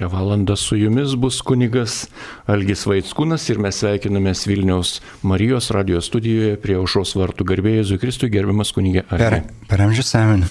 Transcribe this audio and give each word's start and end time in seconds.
Šią 0.00 0.08
valandą 0.08 0.56
su 0.56 0.76
jumis 0.76 1.12
bus 1.14 1.42
kunigas 1.44 2.06
Algis 2.48 2.86
Vaitskūnas 2.88 3.42
ir 3.52 3.58
mes 3.60 3.82
sveikinamės 3.82 4.46
Vilniaus 4.48 4.94
Marijos 5.20 5.68
radijos 5.76 6.08
studijoje 6.08 6.54
prie 6.62 6.78
aušos 6.80 7.12
vartų 7.20 7.44
garbėjai 7.50 7.98
Kristui 8.00 8.30
gerbiamas 8.32 8.72
kunigė 8.72 9.02
Per, 9.10 9.36
per 9.68 9.82
amžius 9.84 10.14
amen. 10.16 10.46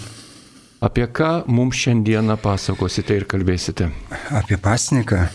Apie 0.85 1.07
ką 1.09 1.31
mums 1.49 1.81
šiandieną 1.81 2.37
pasakosite 2.43 3.17
ir 3.17 3.25
kalbėsite? 3.25 3.89
Apie 4.29 4.61
pasniką. 4.61 5.25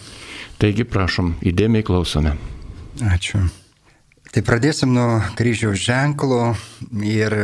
Taigi 0.63 0.87
prašom, 0.87 1.35
įdėmiai 1.43 1.83
klausome. 1.83 2.37
Ačiū. 3.11 3.43
Tai 4.31 4.47
pradėsim 4.47 4.95
nuo 4.95 5.19
kryžiaus 5.35 5.83
ženklo 5.83 6.55
ir 7.03 7.35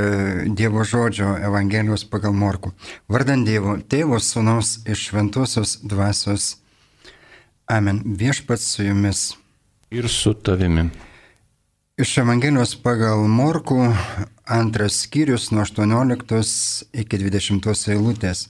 Dievo 0.54 0.86
žodžio 0.86 1.34
Evangelijos 1.50 2.06
pagal 2.06 2.30
Morku. 2.30 2.70
Vardant 3.10 3.42
Dievo, 3.42 3.74
Tėvo 3.82 4.22
Sūnaus 4.22 4.84
iš 4.86 5.10
Šventosios 5.10 5.80
dvasios. 5.82 6.59
Amen. 7.70 8.02
Viešpats 8.04 8.64
su 8.74 8.82
jumis. 8.82 9.36
Ir 9.90 10.08
su 10.08 10.34
tavimi. 10.34 10.90
Iš 11.96 12.18
Evangelijos 12.18 12.82
pagal 12.82 13.28
Morku 13.28 13.94
antras 14.44 15.02
skyrius 15.02 15.50
nuo 15.50 15.62
18 15.62 16.84
iki 16.92 17.18
20 17.18 17.92
eilutės. 17.94 18.48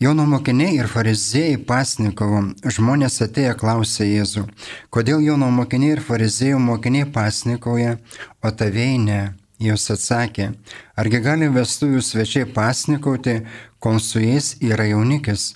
Jono 0.00 0.24
mokiniai 0.26 0.78
ir 0.80 0.88
fariziejai 0.88 1.60
pasnikavo, 1.68 2.40
žmonės 2.64 3.20
atėję 3.26 3.52
klausė 3.60 4.08
Jėzų, 4.08 4.46
kodėl 4.88 5.20
Jono 5.20 5.50
mokiniai 5.52 5.98
ir 5.98 6.00
fariziejų 6.00 6.58
mokiniai 6.58 7.12
pasnikauja, 7.12 7.98
o 8.40 8.50
tavėjai 8.50 8.98
ne. 9.08 9.22
Jos 9.62 9.90
atsakė, 9.92 10.54
argi 10.98 11.20
gali 11.22 11.52
vestuvių 11.52 12.00
svečiai 12.02 12.48
pasnikauti, 12.48 13.42
kol 13.78 14.00
su 14.00 14.24
jais 14.24 14.56
yra 14.64 14.88
jaunikis. 14.88 15.52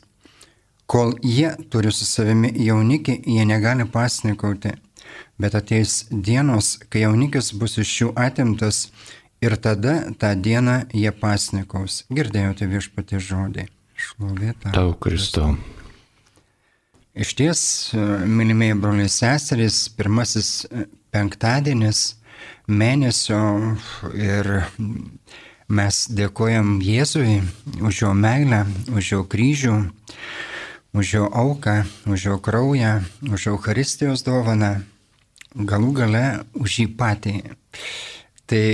Kol 0.86 1.16
jie 1.22 1.50
turi 1.70 1.90
su 1.92 2.06
savimi 2.06 2.52
jaunikį, 2.62 3.20
jie 3.26 3.46
negali 3.48 3.86
pasnikauti. 3.90 4.76
Bet 5.38 5.56
ateis 5.58 6.04
dienos, 6.10 6.76
kai 6.88 7.02
jaunikis 7.04 7.52
bus 7.58 7.76
iš 7.82 7.94
jų 8.00 8.12
atimtas 8.16 8.86
ir 9.42 9.56
tada 9.60 9.98
tą 10.20 10.32
dieną 10.38 10.76
jie 10.94 11.10
pasnikaus. 11.12 12.04
Girdėjote 12.12 12.68
viešpatį 12.70 13.22
žodį. 13.30 13.66
Šlovėta. 13.96 14.70
Tau, 14.76 14.92
Kristau. 15.00 15.56
Iš 17.16 17.32
ties, 17.32 17.60
mylimieji 18.28 18.76
broliai 18.76 19.08
seserys, 19.08 19.86
pirmasis 19.96 20.66
penktadienis 21.14 22.18
mėnesio 22.68 23.40
ir 24.12 24.50
mes 25.66 26.02
dėkojam 26.12 26.76
Jėzui 26.84 27.40
už 27.80 28.02
jo 28.02 28.12
meilę, 28.14 28.66
už 28.92 29.12
jo 29.14 29.22
kryžių, 29.32 29.78
už 30.96 31.12
jo 31.12 31.24
auką, 31.28 31.84
už 32.06 32.24
jo 32.24 32.38
kraują, 32.38 33.04
už 33.28 33.46
Eucharistijos 33.52 34.24
dovaną, 34.24 34.80
galų 35.52 35.92
gale 35.92 36.24
už 36.56 36.78
jį 36.80 36.86
patį. 36.96 37.34
Tai 38.48 38.64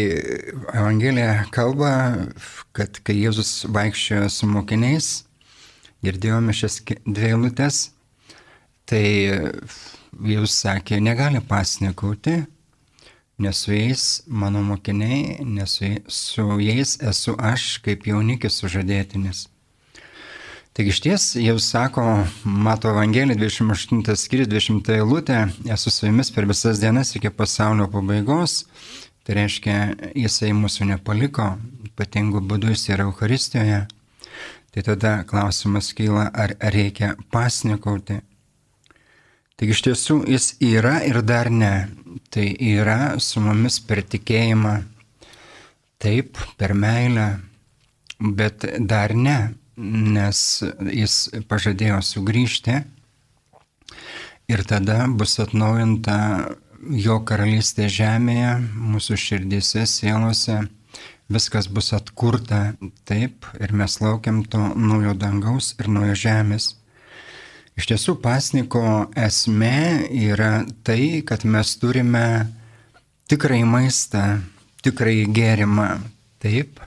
Evangelija 0.71 1.49
kalba, 1.51 2.29
kad 2.77 3.01
kai 3.03 3.17
Jėzus 3.25 3.65
vaikščiojo 3.67 4.29
su 4.31 4.47
mokiniais, 4.47 5.09
girdėjome 6.07 6.55
šias 6.55 6.79
dvi 6.87 7.33
eilutes, 7.33 7.91
tai 8.87 9.03
Jėzus 10.23 10.59
sakė, 10.63 11.01
negali 11.03 11.43
pasnikauti, 11.43 12.45
nes 13.43 13.65
su 13.65 13.75
jais 13.75 14.05
mano 14.27 14.63
mokiniai, 14.63 15.43
nes 15.43 15.81
su 16.07 16.47
jais 16.63 16.99
esu 17.03 17.35
aš 17.35 17.81
kaip 17.83 18.07
jaunikis 18.07 18.63
sužadėtinis. 18.63 19.49
Taigi 20.73 20.89
iš 20.89 21.01
ties 21.05 21.25
jau 21.37 21.59
sako, 21.61 22.03
mato 22.45 22.89
Evangelija 22.89 23.37
28 23.37 24.17
skyrius 24.17 24.49
20 24.49 24.95
eilutė, 24.95 25.43
esu 25.69 25.93
su 25.93 26.07
jumis 26.09 26.33
per 26.33 26.49
visas 26.49 26.81
dienas 26.81 27.13
iki 27.19 27.29
pasaulio 27.29 27.91
pabaigos, 27.93 28.63
Tai 29.23 29.37
reiškia, 29.39 29.77
jisai 30.19 30.51
mūsų 30.59 30.89
nepaliko, 30.89 31.53
ypatingų 31.87 32.41
būdų 32.51 32.73
jis 32.73 32.89
yra 32.91 33.07
Euharistijoje. 33.07 33.85
Tai 34.73 34.83
tada 34.89 35.13
klausimas 35.29 35.93
kyla, 35.95 36.27
ar 36.35 36.57
reikia 36.75 37.13
pasnikauti. 37.31 38.19
Taigi 39.55 39.77
iš 39.77 39.83
tiesų 39.87 40.17
jis 40.33 40.49
yra 40.65 40.97
ir 41.07 41.21
dar 41.23 41.53
ne. 41.55 41.87
Tai 42.35 42.49
yra 42.67 43.15
su 43.23 43.41
mumis 43.45 43.79
per 43.87 44.03
tikėjimą, 44.03 44.75
taip, 46.03 46.41
per 46.59 46.75
meilę, 46.75 47.29
bet 48.19 48.67
dar 48.81 49.15
ne, 49.15 49.39
nes 49.77 50.41
jis 50.93 51.15
pažadėjo 51.49 52.01
sugrįžti 52.05 52.83
ir 54.53 54.65
tada 54.69 55.07
bus 55.09 55.39
atnaujinta 55.41 56.19
jo 56.83 57.19
karalystė 57.25 57.87
žemėje, 57.93 58.57
mūsų 58.75 59.17
širdėse, 59.25 59.87
sielose, 59.87 60.59
viskas 61.33 61.69
bus 61.71 61.93
atkurta 61.97 62.75
taip 63.09 63.47
ir 63.63 63.73
mes 63.73 63.97
laukiam 64.03 64.43
to 64.45 64.61
naujo 64.77 65.15
dangaus 65.17 65.73
ir 65.79 65.89
naujo 65.89 66.17
žemės. 66.19 66.73
Iš 67.79 67.89
tiesų 67.89 68.19
pasniko 68.21 69.09
esmė 69.17 70.11
yra 70.13 70.67
tai, 70.85 71.23
kad 71.25 71.47
mes 71.49 71.73
turime 71.81 72.51
tikrai 73.31 73.63
maistą, 73.65 74.43
tikrai 74.85 75.23
gėrimą. 75.25 75.95
Taip. 76.43 76.83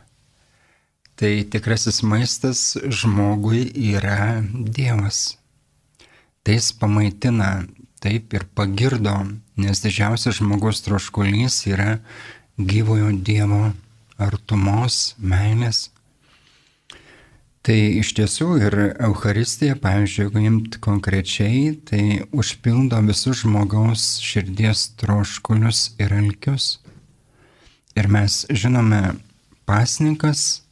Tai 1.15 1.31
tikrasis 1.47 2.01
maistas 2.03 2.75
žmogui 2.91 3.69
yra 3.95 4.43
Dievas. 4.51 5.37
Tai 6.43 6.57
jis 6.57 6.73
pamaitina, 6.75 7.65
taip 8.03 8.35
ir 8.35 8.43
pagirdo 8.53 9.15
nes 9.55 9.79
didžiausias 9.79 10.39
žmogaus 10.39 10.83
troškulys 10.83 11.63
yra 11.71 11.99
gyvojo 12.59 13.11
Dievo 13.15 13.71
artumos, 14.19 15.15
meilės. 15.19 15.89
Tai 17.65 17.75
iš 17.75 18.11
tiesų 18.19 18.47
ir 18.61 18.75
Euharistija, 19.07 19.77
pavyzdžiui, 19.81 20.25
jeigu 20.27 20.43
imt 20.43 20.77
konkrečiai, 20.83 21.73
tai 21.87 22.27
užpildo 22.35 22.99
visus 23.07 23.41
žmogaus 23.41 24.19
širdies 24.21 24.91
troškulius 25.01 25.95
ir 25.97 26.13
alkius. 26.13 26.75
Ir 27.97 28.11
mes 28.11 28.43
žinome, 28.51 29.15
pasnikas 29.65 30.64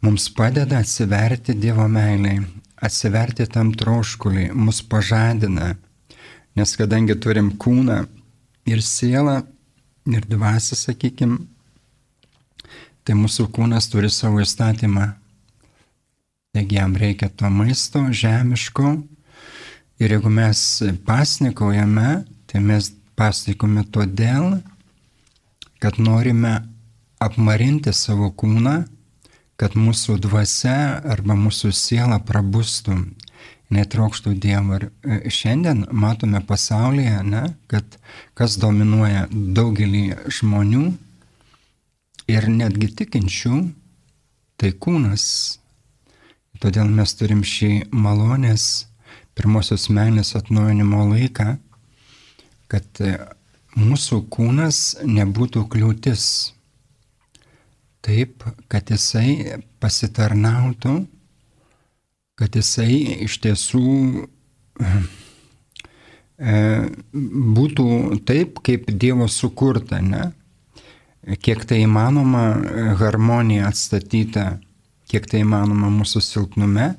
mums 0.00 0.28
padeda 0.34 0.80
atsiverti 0.80 1.54
Dievo 1.54 1.86
meiliai, 1.88 2.40
atsiverti 2.80 3.46
tam 3.46 3.74
troškuliai, 3.76 4.52
mus 4.54 4.82
pažadina 4.82 5.74
Nes 6.58 6.72
kadangi 6.74 7.14
turim 7.14 7.52
kūną 7.62 8.02
ir 8.68 8.82
sielą 8.82 9.38
ir 10.10 10.26
dvasę, 10.26 10.74
sakykim, 10.76 11.36
tai 13.06 13.14
mūsų 13.18 13.46
kūnas 13.54 13.86
turi 13.92 14.10
savo 14.10 14.42
įstatymą. 14.42 15.06
Taigi 16.50 16.80
jam 16.80 16.96
reikia 16.98 17.28
to 17.30 17.46
maisto 17.54 18.02
žemiško 18.10 18.96
ir 20.02 20.16
jeigu 20.16 20.32
mes 20.34 20.60
pasnikaujame, 21.06 22.24
tai 22.50 22.62
mes 22.64 22.90
pasnikome 23.14 23.86
todėl, 23.94 24.58
kad 25.78 26.00
norime 26.02 26.56
apmarinti 27.22 27.94
savo 27.94 28.32
kūną, 28.34 28.82
kad 29.60 29.76
mūsų 29.76 30.16
dvasia 30.24 31.02
arba 31.04 31.36
mūsų 31.36 31.70
siela 31.76 32.16
prabustų 32.24 32.96
netraukštų 33.70 34.34
Dievo. 34.40 34.78
Ir 34.78 34.86
e, 34.88 35.18
šiandien 35.30 35.84
matome 35.92 36.40
pasaulyje, 36.46 37.20
ne, 37.26 37.42
kad 37.70 37.98
kas 38.38 38.56
dominuoja 38.62 39.26
daugelį 39.30 40.04
žmonių 40.38 40.86
ir 42.30 42.48
netgi 42.50 42.90
tikinčių, 43.02 43.62
tai 44.60 44.72
kūnas. 44.72 45.26
Todėl 46.60 46.88
mes 46.92 47.12
turim 47.16 47.44
šį 47.46 47.90
malonės 47.92 48.86
pirmosios 49.38 49.86
menės 49.92 50.34
atnaujinimo 50.36 51.06
laiką, 51.14 51.54
kad 52.70 53.04
e, 53.04 53.14
mūsų 53.76 54.24
kūnas 54.32 54.80
nebūtų 55.04 55.66
kliūtis. 55.72 56.24
Taip, 58.00 58.44
kad 58.72 58.90
jisai 58.90 59.60
pasitarnautų 59.80 60.94
kad 62.40 62.56
jisai 62.56 62.94
iš 63.26 63.36
tiesų 63.44 63.86
e, 66.40 66.60
būtų 67.56 67.86
taip, 68.24 68.62
kaip 68.64 68.88
Dievo 68.88 69.28
sukurta, 69.28 70.00
ne? 70.00 70.30
Kiek 71.44 71.66
tai 71.68 71.82
įmanoma 71.84 72.44
harmonija 72.96 73.68
atstatyta, 73.68 74.54
kiek 75.12 75.28
tai 75.28 75.42
įmanoma 75.44 75.92
mūsų 75.92 76.22
silpnume 76.24 76.94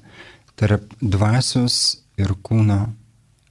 tarp 0.61 0.93
dvasios 1.01 2.03
ir 2.21 2.35
kūno 2.45 2.83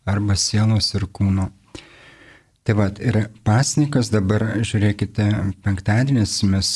arba 0.06 0.38
sielos 0.38 0.92
ir 0.94 1.08
kūno. 1.10 1.48
Tai 2.62 2.76
vad, 2.78 3.02
ir 3.02 3.24
pasnikas 3.42 4.12
dabar, 4.14 4.46
žiūrėkite, 4.62 5.26
penktadienis 5.66 6.38
mes 6.46 6.70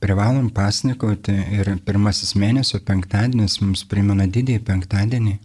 privalom 0.00 0.48
pasnikauti 0.54 1.34
ir 1.58 1.74
pirmasis 1.84 2.32
mėnesio 2.38 2.80
penktadienis 2.84 3.58
mums 3.60 3.84
primena 3.88 4.26
didįjį 4.26 4.62
penktadienį. 4.64 5.36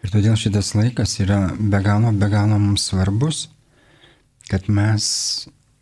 Ir 0.00 0.12
todėl 0.14 0.36
šitas 0.38 0.72
laikas 0.78 1.18
yra 1.20 1.50
be 1.58 1.80
galo, 1.84 2.12
be 2.16 2.30
galo 2.32 2.56
mums 2.58 2.86
svarbus, 2.88 3.48
kad 4.48 4.70
mes 4.70 5.04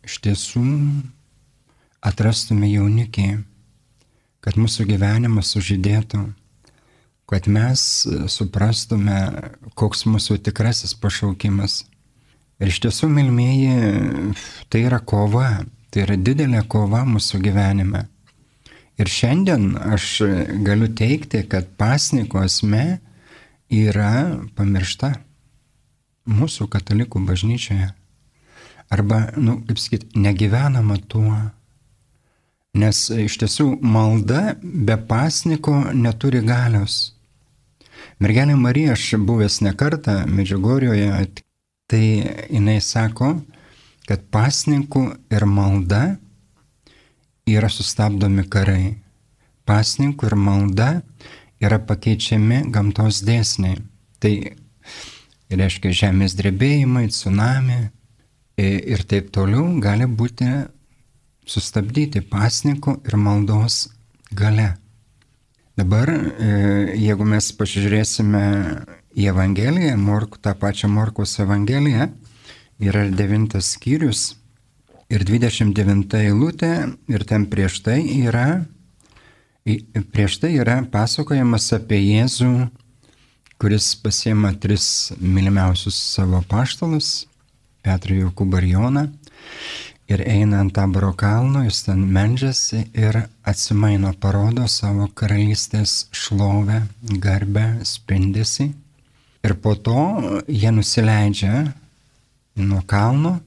iš 0.03 0.17
tiesų 0.25 0.65
atrastume 2.03 2.67
jaunikį, 2.71 3.29
kad 4.43 4.59
mūsų 4.59 4.87
gyvenimas 4.89 5.53
sužydėtų, 5.53 6.25
kad 7.29 7.47
mes 7.51 7.81
suprastume, 8.31 9.19
koks 9.77 10.07
mūsų 10.09 10.39
tikrasis 10.49 10.95
pašaukimas. 10.97 11.83
Ir 12.59 12.71
iš 12.73 12.81
tiesų, 12.83 13.07
milmėji, 13.13 14.33
tai 14.67 14.81
yra 14.89 14.99
kova, 14.99 15.61
tai 15.89 16.05
yra 16.05 16.17
didelė 16.17 16.63
kova 16.69 17.03
mūsų 17.07 17.41
gyvenime. 17.43 18.05
Ir 18.99 19.07
šiandien 19.07 19.77
aš 19.95 20.21
galiu 20.65 20.89
teikti, 20.91 21.45
kad 21.47 21.69
pasniko 21.79 22.41
esmė 22.43 22.99
yra 23.71 24.39
pamiršta 24.57 25.13
mūsų 26.29 26.67
katalikų 26.73 27.21
bažnyčioje. 27.25 27.93
Arba, 28.89 29.29
nu, 29.37 29.59
kaip 29.67 29.79
sakyti, 29.79 30.09
negyvenama 30.17 30.97
tuo. 31.07 31.37
Nes 32.79 33.07
iš 33.09 33.37
tiesų 33.41 33.69
malda 33.81 34.55
be 34.61 34.97
pasniko 35.09 35.77
neturi 35.93 36.41
galios. 36.45 37.13
Mergelė 38.19 38.57
Marija, 38.59 38.97
aš 38.97 39.15
buvęs 39.25 39.61
ne 39.65 39.71
kartą 39.79 40.25
Medžiugorjoje, 40.27 41.07
tai 41.89 42.03
jinai 42.51 42.81
sako, 42.83 43.37
kad 44.09 44.23
pasninkų 44.33 45.03
ir 45.29 45.45
malda 45.45 46.17
yra 47.49 47.69
sustabdomi 47.69 48.47
karai. 48.49 48.95
Pasninkų 49.69 50.31
ir 50.31 50.35
malda 50.39 50.89
yra 51.61 51.77
pakeičiami 51.85 52.63
gamtos 52.73 53.21
dėsniai. 53.27 53.77
Tai 54.17 54.33
reiškia 55.53 55.93
žemės 56.01 56.33
drebėjimai, 56.39 57.05
tsunami 57.13 57.79
ir 58.57 59.05
taip 59.05 59.29
toliau 59.35 59.67
gali 59.81 60.09
būti 60.09 60.49
sustabdyti 61.49 62.23
pasninkų 62.25 62.99
ir 63.05 63.17
maldos 63.17 63.87
gale. 64.33 64.71
Dabar, 65.77 66.09
e, 66.11 66.49
jeigu 66.99 67.23
mes 67.29 67.45
pasižiūrėsime 67.55 68.41
į 69.15 69.29
Evangeliją, 69.31 69.93
Morku, 70.01 70.41
tą 70.41 70.51
pačią 70.59 70.89
Morkos 70.91 71.37
Evangeliją, 71.39 72.09
yra 72.79 73.05
devintas 73.11 73.73
skyrius 73.75 74.33
ir 75.11 75.25
29 75.27 76.19
eilutė 76.19 76.73
ir 77.11 77.25
ten 77.27 77.47
prieš 77.51 77.81
tai 77.85 77.99
yra, 78.21 78.63
prieš 80.13 80.39
tai 80.43 80.53
yra 80.61 80.79
pasakojamas 80.91 81.71
apie 81.75 81.99
Jėzų, 82.03 82.69
kuris 83.59 83.91
pasiema 83.99 84.53
tris 84.55 85.11
mylimiausius 85.19 85.97
savo 86.15 86.43
paštalus, 86.47 87.27
Petrą 87.83 88.15
Jokubą 88.25 88.61
ir 88.61 88.71
Joną 88.73 89.05
ir 90.09 90.23
eina 90.25 90.63
ant 90.63 90.73
taboro 90.73 91.11
kalno, 91.13 91.63
jis 91.67 91.83
ten 91.85 92.01
medžiasi 92.15 92.85
ir 92.97 93.21
atsimaino, 93.47 94.13
parodo 94.21 94.65
savo 94.67 95.07
karalystės 95.13 96.07
šlovę, 96.15 96.81
garbę, 97.21 97.65
spindesi. 97.85 98.71
Ir 99.45 99.55
po 99.63 99.75
to 99.75 99.99
jie 100.47 100.71
nusileidžia 100.75 101.69
nuo 102.61 102.81
kalno, 102.87 103.39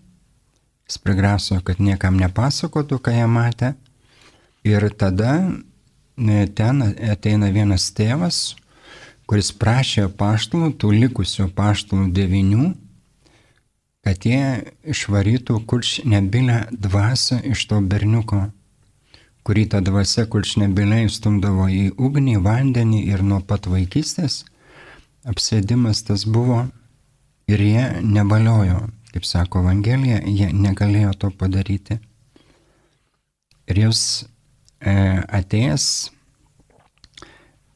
jis 0.88 0.98
prigraso, 1.02 1.60
kad 1.64 1.80
niekam 1.80 2.18
nepasakotų, 2.20 2.98
ką 3.02 3.14
jie 3.16 3.28
matė. 3.30 3.72
Ir 4.66 4.86
tada 4.98 5.34
e, 6.16 6.46
ten 6.54 6.82
ateina 6.84 7.50
vienas 7.54 7.88
tėvas, 7.96 8.54
kuris 9.26 9.50
prašė 9.56 10.08
paštalų, 10.18 10.72
tų 10.78 10.92
likusių 11.04 11.48
paštalų 11.56 12.10
devinių, 12.14 12.70
kad 14.02 14.26
jie 14.26 14.72
išvarytų 14.94 15.60
kurčnebilę 15.66 16.66
dvasę 16.74 17.40
iš 17.52 17.66
to 17.70 17.80
berniuko, 17.80 18.48
kurį 19.46 19.66
ta 19.74 19.82
dvasia 19.82 20.26
kurčnebilė 20.30 21.04
įstumdavo 21.06 21.68
į 21.70 21.84
ugnį, 21.98 22.38
vandenį 22.42 23.04
ir 23.10 23.22
nuo 23.26 23.40
pat 23.46 23.66
vaikystės 23.70 24.42
apsėdimas 25.28 26.02
tas 26.06 26.24
buvo 26.26 26.64
ir 27.50 27.62
jie 27.62 27.84
nebaliojo, 28.02 28.88
kaip 29.12 29.26
sako 29.28 29.62
Evangelija, 29.62 30.22
jie 30.24 30.48
negalėjo 30.52 31.12
to 31.20 31.30
padaryti. 31.36 31.98
Ir 33.70 33.84
jūs 33.84 34.00
e, 34.80 34.94
atėjęs 35.38 35.86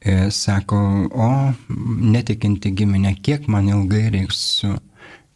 e, 0.01 0.29
sako, 0.33 0.79
o 1.13 1.29
netikinti 2.15 2.73
giminė, 2.75 3.15
kiek 3.23 3.47
man 3.51 3.69
ilgai 3.71 4.07
reiks 4.13 4.41
su 4.59 4.73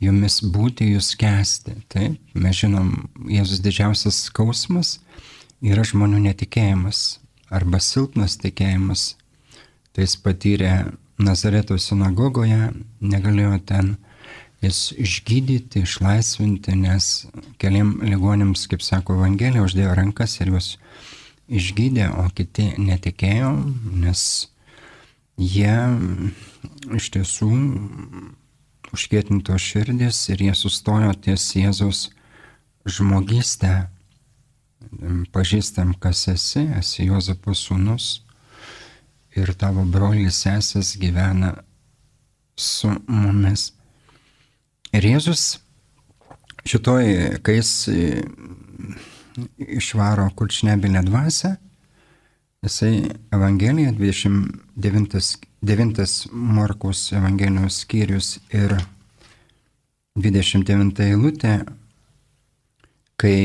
jumis 0.02 0.42
būti, 0.42 0.92
jūs 0.96 1.14
kesti. 1.20 1.78
Taip, 1.92 2.18
mes 2.34 2.58
žinom, 2.64 2.94
Jėzus 3.30 3.62
didžiausias 3.64 4.26
skausmas 4.28 4.98
yra 5.62 5.86
žmonių 5.86 6.24
netikėjimas 6.26 7.20
arba 7.54 7.82
silpnas 7.84 8.40
tikėjimas. 8.42 9.16
Tai 9.92 10.06
jis 10.06 10.16
patyrė 10.24 10.74
Nazareto 11.22 11.78
sinagogoje, 11.78 12.72
negalėjo 13.04 13.60
ten 13.70 13.96
jis 14.62 14.92
išgydyti, 14.98 15.84
išlaisvinti, 15.86 16.76
nes 16.78 17.10
keliam 17.62 17.96
ligonėms, 18.06 18.68
kaip 18.70 18.84
sako 18.86 19.18
Evangelija, 19.18 19.66
uždėjo 19.66 19.96
rankas 19.98 20.38
ir 20.40 20.54
juos 20.54 20.76
išgydė, 21.52 22.08
o 22.22 22.28
kiti 22.36 22.72
netikėjo, 22.80 23.52
nes 24.04 24.24
jie 25.42 25.78
iš 26.98 27.10
tiesų 27.16 27.52
užkėtinto 28.92 29.58
širdis 29.60 30.28
ir 30.34 30.46
jie 30.48 30.54
sustojo 30.58 31.14
ties 31.24 31.48
Jėzaus 31.56 32.10
žmogystę. 32.86 33.90
Pažįstam, 35.32 35.94
kas 36.02 36.26
esi, 36.28 36.66
esi 36.78 37.06
Jozapo 37.06 37.54
sūnus 37.56 38.24
ir 39.38 39.54
tavo 39.56 39.86
brolis 39.88 40.42
sesės 40.44 40.96
gyvena 41.00 41.54
su 42.60 42.92
mumis. 43.08 43.70
Ir 44.92 45.06
Jėzus 45.08 45.44
šitoj, 46.68 47.06
kai 47.46 47.54
jis 47.60 47.72
išvaro 49.58 50.26
kurčnebinę 50.36 51.04
dvasę, 51.08 51.56
jisai 52.64 53.08
Evangelija 53.32 53.94
29 53.96 55.22
9 55.62 56.28
Morkos 56.32 57.12
Evangelijos 57.14 57.84
skyrius 57.84 58.40
ir 58.50 58.74
29 60.18 61.04
eilutė, 61.06 61.54
kai 63.22 63.36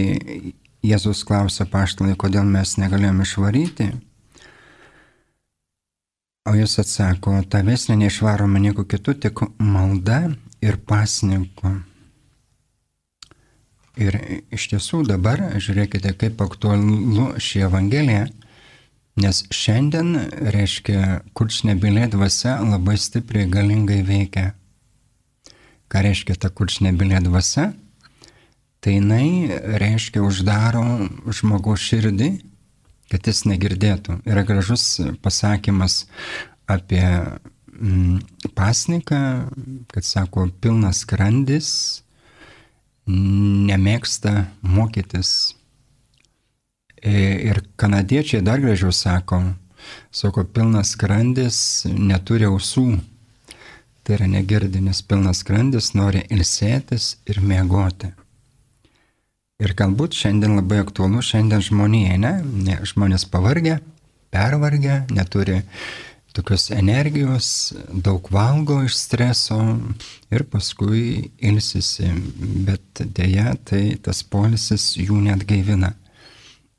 Jėzus 0.86 1.20
klausia 1.28 1.66
paštalai, 1.68 2.16
kodėl 2.16 2.48
mes 2.48 2.74
negalėjome 2.80 3.26
išvaryti, 3.28 3.90
o 6.48 6.54
jis 6.56 6.78
atsako, 6.82 7.36
tavęs 7.52 7.86
neišvaroma 7.92 8.64
nieko 8.64 8.86
kitų, 8.88 9.18
tik 9.26 9.44
malda 9.60 10.24
ir 10.64 10.80
pasninku. 10.88 11.74
Ir 13.96 14.18
iš 14.52 14.68
tiesų 14.72 15.06
dabar 15.08 15.40
žiūrėkite, 15.56 16.12
kaip 16.20 16.42
aktualu 16.44 17.32
ši 17.40 17.64
Evangelija 17.68 18.26
Nes 19.16 19.46
šiandien, 19.48 20.10
reiškia, 20.52 21.22
kurčnebilė 21.36 22.04
dvasia 22.12 22.58
labai 22.60 22.98
stipriai 23.00 23.48
galingai 23.48 24.02
veikia. 24.04 24.50
Ką 25.88 26.02
reiškia 26.04 26.36
ta 26.36 26.50
kurčnebilė 26.52 27.22
dvasia? 27.24 27.70
Tai 28.84 28.92
jinai, 28.92 29.48
reiškia, 29.80 30.20
uždaro 30.20 30.84
žmogaus 31.32 31.80
širdį, 31.80 32.28
kad 33.08 33.24
jis 33.24 33.46
negirdėtų. 33.48 34.18
Yra 34.28 34.44
gražus 34.44 34.84
pasakymas 35.24 36.02
apie 36.68 37.00
pasniką, 38.56 39.20
kad 39.92 40.04
sako, 40.06 40.48
pilnas 40.60 41.04
krandis 41.08 41.68
nemėgsta 43.06 44.48
mokytis 44.66 45.36
Ir 47.06 47.60
kanadiečiai 47.76 48.42
dar 48.42 48.60
gražiau 48.60 48.90
sako, 48.92 49.42
sako, 50.10 50.42
pilnas 50.44 50.94
skrandis 50.96 51.58
neturi 51.86 52.48
ausų. 52.48 52.96
Tai 54.02 54.16
yra 54.16 54.26
negirdinis 54.30 55.02
pilnas 55.06 55.42
skrandis, 55.44 55.92
nori 55.94 56.24
ilsėtis 56.30 57.16
ir 57.30 57.38
miegoti. 57.42 58.10
Ir 59.62 59.72
galbūt 59.78 60.18
šiandien 60.18 60.56
labai 60.58 60.80
aktualu, 60.82 61.22
šiandien 61.22 61.62
žmonėje, 61.68 62.18
ne? 62.20 62.32
ne 62.42 62.80
žmonės 62.82 63.24
pavargę, 63.30 63.78
pervargę, 64.34 65.04
neturi 65.10 65.62
tokios 66.36 66.68
energijos, 66.74 67.48
daug 67.90 68.28
valgo 68.32 68.82
iš 68.84 68.96
streso 69.00 69.58
ir 70.30 70.44
paskui 70.52 71.30
ilsisi, 71.40 72.12
bet 72.68 73.04
dėja 73.16 73.54
tai 73.64 73.84
tas 74.04 74.20
polisis 74.22 74.92
jų 75.00 75.22
net 75.28 75.46
gaivina 75.48 75.94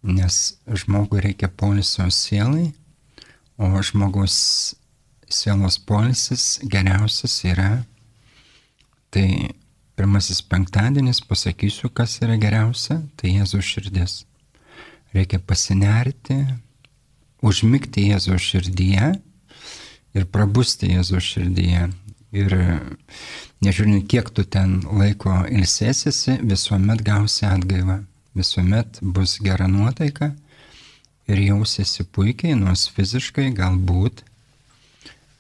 nes 0.07 0.57
žmogui 0.67 1.21
reikia 1.21 1.49
polisio 1.49 2.07
sielai, 2.11 2.71
o 3.57 3.69
žmogus 3.81 4.75
sielos 5.27 5.77
polisis 5.79 6.59
geriausias 6.63 7.35
yra, 7.47 7.83
tai 9.11 9.53
pirmasis 9.97 10.43
penktadienis, 10.45 11.23
pasakysiu, 11.25 11.89
kas 11.89 12.19
yra 12.21 12.37
geriausia, 12.39 13.01
tai 13.17 13.33
Jėzaus 13.39 13.65
širdis. 13.65 14.19
Reikia 15.15 15.39
pasinerti, 15.41 16.37
užmygti 17.41 18.11
Jėzaus 18.11 18.45
širdyje 18.45 19.15
ir 20.15 20.27
prabusti 20.31 20.93
Jėzaus 20.93 21.25
širdyje. 21.33 21.87
Ir 22.37 22.53
nežiūrint, 23.63 24.03
kiek 24.11 24.29
tu 24.35 24.43
ten 24.43 24.81
laiko 24.85 25.33
ilsėsiesi, 25.47 26.37
visuomet 26.43 27.01
gausi 27.05 27.47
atgaivą, 27.47 28.01
visuomet 28.37 28.99
bus 29.01 29.37
gera 29.43 29.67
nuotaika 29.71 30.33
ir 31.27 31.41
jausiesi 31.41 32.03
puikiai, 32.03 32.55
nors 32.59 32.87
fiziškai 32.93 33.49
galbūt 33.55 34.23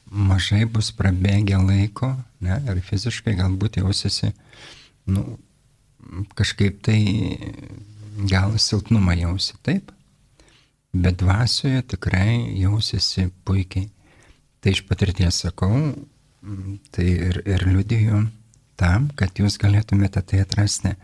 mažai 0.07 0.63
bus 0.71 0.91
prabėgę 0.95 1.59
laiko, 1.59 2.13
ne, 2.43 2.59
ir 2.71 2.79
fiziškai 2.83 3.35
galbūt 3.39 3.81
jausiesi, 3.81 4.31
nu, 5.11 5.37
kažkaip 6.39 6.79
tai 6.87 6.99
gal 8.31 8.55
silpnumą 8.61 9.17
jausi, 9.19 9.57
taip, 9.63 9.91
bet 10.95 11.19
dvasioje 11.21 11.83
tikrai 11.93 12.55
jausiesi 12.57 13.27
puikiai. 13.45 13.89
Tai 14.61 14.73
iš 14.73 14.83
patirties 14.89 15.43
sakau, 15.45 15.71
tai 16.91 17.07
ir, 17.07 17.41
ir 17.45 17.65
liudiju 17.67 18.23
tam, 18.77 19.09
kad 19.17 19.37
jūs 19.37 19.57
galėtumėte 19.61 20.21
tai 20.25 20.41
atrasti. 20.43 20.95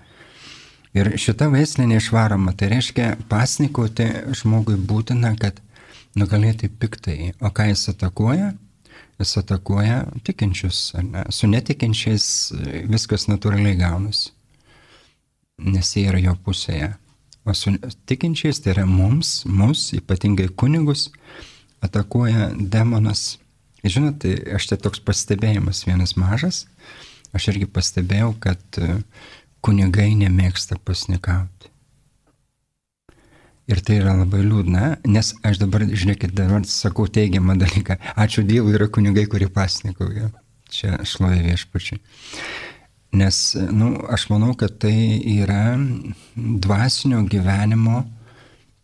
Ir 0.93 1.09
šita 1.17 1.47
veislė 1.49 1.87
neišvaroma, 1.89 2.53
tai 2.53 2.69
reiškia 2.75 3.15
pasnikauti 3.29 4.05
žmogui 4.37 4.75
būtina, 4.77 5.33
kad 5.41 5.57
nugalėti 6.17 6.69
piktai. 6.69 7.33
O 7.41 7.49
ką 7.49 7.71
jis 7.71 7.87
atakuoja? 7.93 8.51
Jis 9.21 9.37
atakuoja 9.41 10.03
tikinčius. 10.25 10.91
Ne? 11.01 11.25
Su 11.33 11.49
netikinčiais 11.49 12.27
viskas 12.89 13.25
natūraliai 13.29 13.77
gaunasi, 13.79 14.31
nes 15.65 15.93
jie 15.95 16.07
yra 16.11 16.21
jo 16.21 16.35
pusėje. 16.45 16.93
O 17.43 17.53
su 17.57 17.73
tikinčiais, 18.09 18.61
tai 18.63 18.75
yra 18.77 18.85
mums, 18.87 19.41
mus, 19.49 19.89
ypatingai 19.97 20.47
kunigus, 20.55 21.09
atakuoja 21.83 22.51
demonas 22.55 23.39
Žinot, 23.83 24.21
tai 24.23 24.37
aš 24.55 24.69
tai 24.71 24.77
toks 24.79 25.01
pastebėjimas 25.03 25.83
vienas 25.83 26.15
mažas. 26.15 26.63
Aš 27.35 27.49
irgi 27.51 27.67
pastebėjau, 27.67 28.31
kad 28.39 28.79
e, 28.79 29.01
kunigai 29.65 30.13
nemėgsta 30.15 30.77
pasnikauti. 30.79 31.71
Ir 33.67 33.79
tai 33.83 33.97
yra 34.01 34.13
labai 34.19 34.41
liūdna, 34.43 34.87
nes 35.07 35.31
aš 35.47 35.59
dabar, 35.61 35.85
žiūrėkit, 35.87 36.33
dabar 36.35 36.65
sakau 36.67 37.07
teigiamą 37.11 37.55
dalyką. 37.59 37.95
Ačiū 38.19 38.43
Dievui, 38.47 38.75
yra 38.75 38.89
kunigai, 38.91 39.23
kurie 39.31 39.47
pasnikauja. 39.51 40.31
Čia 40.73 40.97
šlovė 41.07 41.41
viešpačiai. 41.47 42.01
Nes, 43.13 43.39
na, 43.59 43.69
nu, 43.77 43.89
aš 44.09 44.25
manau, 44.31 44.55
kad 44.57 44.79
tai 44.81 44.95
yra 45.35 45.75
dvasinio 46.35 47.21
gyvenimo 47.29 48.01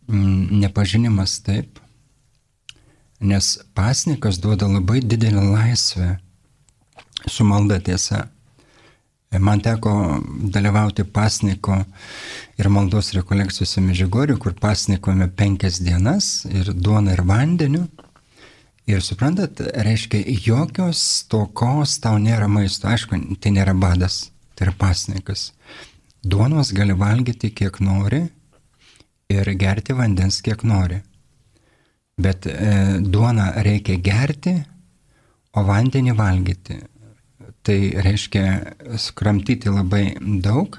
mm, 0.06 0.60
nepažinimas 0.62 1.40
taip, 1.44 1.79
nes 3.20 3.58
pasnikas 3.74 4.40
duoda 4.40 4.66
labai 4.68 5.00
didelę 5.00 5.42
laisvę 5.52 6.16
su 7.26 7.44
malda 7.44 7.80
tiesa. 7.80 8.28
Man 9.38 9.60
teko 9.62 9.92
dalyvauti 10.50 11.04
pasniko 11.04 11.76
ir 12.58 12.68
maldos 12.68 13.12
rekolekcijose 13.14 13.80
Mežigoriu, 13.80 14.38
kur 14.38 14.56
pasnikome 14.58 15.28
penkias 15.36 15.78
dienas 15.78 16.46
ir 16.50 16.72
duona 16.74 17.12
ir 17.14 17.22
vandeniu. 17.22 17.84
Ir 18.90 19.04
suprantat, 19.06 19.60
reiškia, 19.86 20.24
jokios 20.42 21.02
tokos 21.30 22.00
tau 22.02 22.18
nėra 22.18 22.48
maisto. 22.50 22.88
Aišku, 22.90 23.20
tai 23.38 23.52
nėra 23.54 23.76
badas, 23.78 24.32
tai 24.58 24.66
yra 24.66 24.74
pasnikas. 24.80 25.52
Duonos 26.26 26.72
gali 26.74 26.96
valgyti 26.98 27.52
kiek 27.54 27.78
nori 27.80 28.24
ir 29.30 29.52
gerti 29.54 29.94
vandens 29.94 30.40
kiek 30.42 30.64
nori. 30.66 30.98
Bet 32.20 32.46
e, 32.46 33.00
duoną 33.00 33.46
reikia 33.64 33.96
gerti, 34.04 34.54
o 35.56 35.64
vandenį 35.66 36.14
valgyti. 36.18 36.78
Tai 37.64 37.78
reiškia 38.04 38.44
skramtyti 39.00 39.72
labai 39.72 40.04
daug 40.44 40.78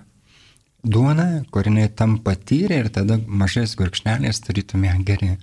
duoną, 0.83 1.43
kur 1.53 1.67
jinai 1.69 1.87
tam 1.93 2.17
patyrė 2.25 2.81
ir 2.83 2.89
tada 2.93 3.19
mažais 3.27 3.75
gurkšnelės 3.77 4.41
tarytum 4.45 4.85
ją 4.87 4.95
geri. 5.05 5.35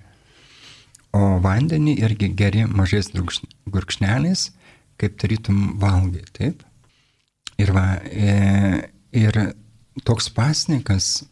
O 1.14 1.38
vandenį 1.43 1.95
irgi 2.02 2.31
geri 2.37 2.67
mažais 2.67 3.11
gurkšnelės, 3.14 4.50
kaip 4.99 5.19
tarytum 5.21 5.78
valgai, 5.81 6.25
taip? 6.35 6.64
Ir, 7.59 7.73
va, 7.75 7.99
e, 8.07 8.90
ir 9.14 9.38
toks 10.07 10.28
pasnikas, 10.35 11.25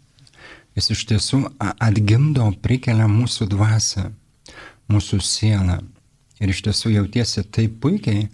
jis 0.78 0.90
iš 0.94 1.02
tiesų 1.10 1.42
atgimdo, 1.58 2.48
prikelia 2.62 3.06
mūsų 3.10 3.50
dvasę 3.52 4.08
mūsų 4.92 5.20
sielą. 5.24 5.80
Ir 6.40 6.52
iš 6.52 6.62
tiesų 6.66 6.92
jautiesi 6.98 7.44
taip 7.48 7.78
puikiai, 7.80 8.26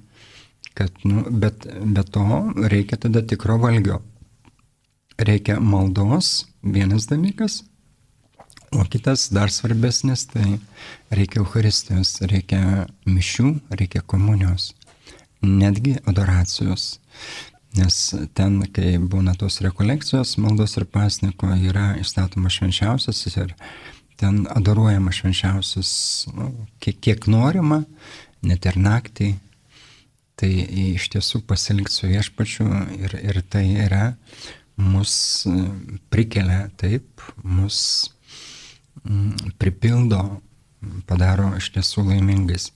kad, 0.74 0.94
nu, 1.04 1.24
bet 1.30 1.66
be 1.66 2.02
to 2.02 2.24
reikia 2.72 2.98
tada 2.98 3.22
tikro 3.22 3.58
valgio. 3.62 4.00
Reikia 5.20 5.58
maldos, 5.60 6.48
vienas 6.62 7.06
dalykas, 7.10 7.60
o 8.72 8.84
kitas 8.88 9.28
dar 9.30 9.52
svarbesnis, 9.52 10.24
tai 10.32 10.58
reikia 11.12 11.42
Euharistijos, 11.42 12.16
reikia 12.24 12.88
mišių, 13.06 13.48
reikia 13.76 14.02
komunijos, 14.08 14.72
netgi 15.44 15.98
adoracijos. 16.08 16.96
Nes 17.76 17.98
ten, 18.36 18.58
kai 18.72 18.98
būna 19.00 19.32
tos 19.40 19.60
rekolekcijos, 19.64 20.34
maldos 20.42 20.76
ir 20.76 20.84
pasniko, 20.92 21.48
yra 21.56 21.94
įstatomas 22.00 22.58
švenčiausias 22.58 23.22
ir 23.32 23.54
ten 24.22 24.44
adoruojama 24.50 25.12
švenčiausius, 25.14 25.92
nu, 26.36 26.52
kiek, 26.82 27.00
kiek 27.02 27.26
norima, 27.30 27.82
net 28.46 28.68
ir 28.70 28.78
naktį. 28.78 29.32
Tai 30.38 30.48
iš 30.48 31.10
tiesų 31.12 31.42
pasilinkti 31.46 31.94
su 31.94 32.08
viešpačiu 32.10 32.66
ir, 32.96 33.12
ir 33.20 33.42
tai 33.52 33.66
yra 33.84 34.14
mus 34.80 35.14
prikelia 36.10 36.64
taip, 36.80 37.22
mus 37.44 37.78
mm, 39.04 39.52
pripildo, 39.60 40.22
padaro 41.06 41.52
iš 41.58 41.70
tiesų 41.76 42.06
laimingais. 42.08 42.70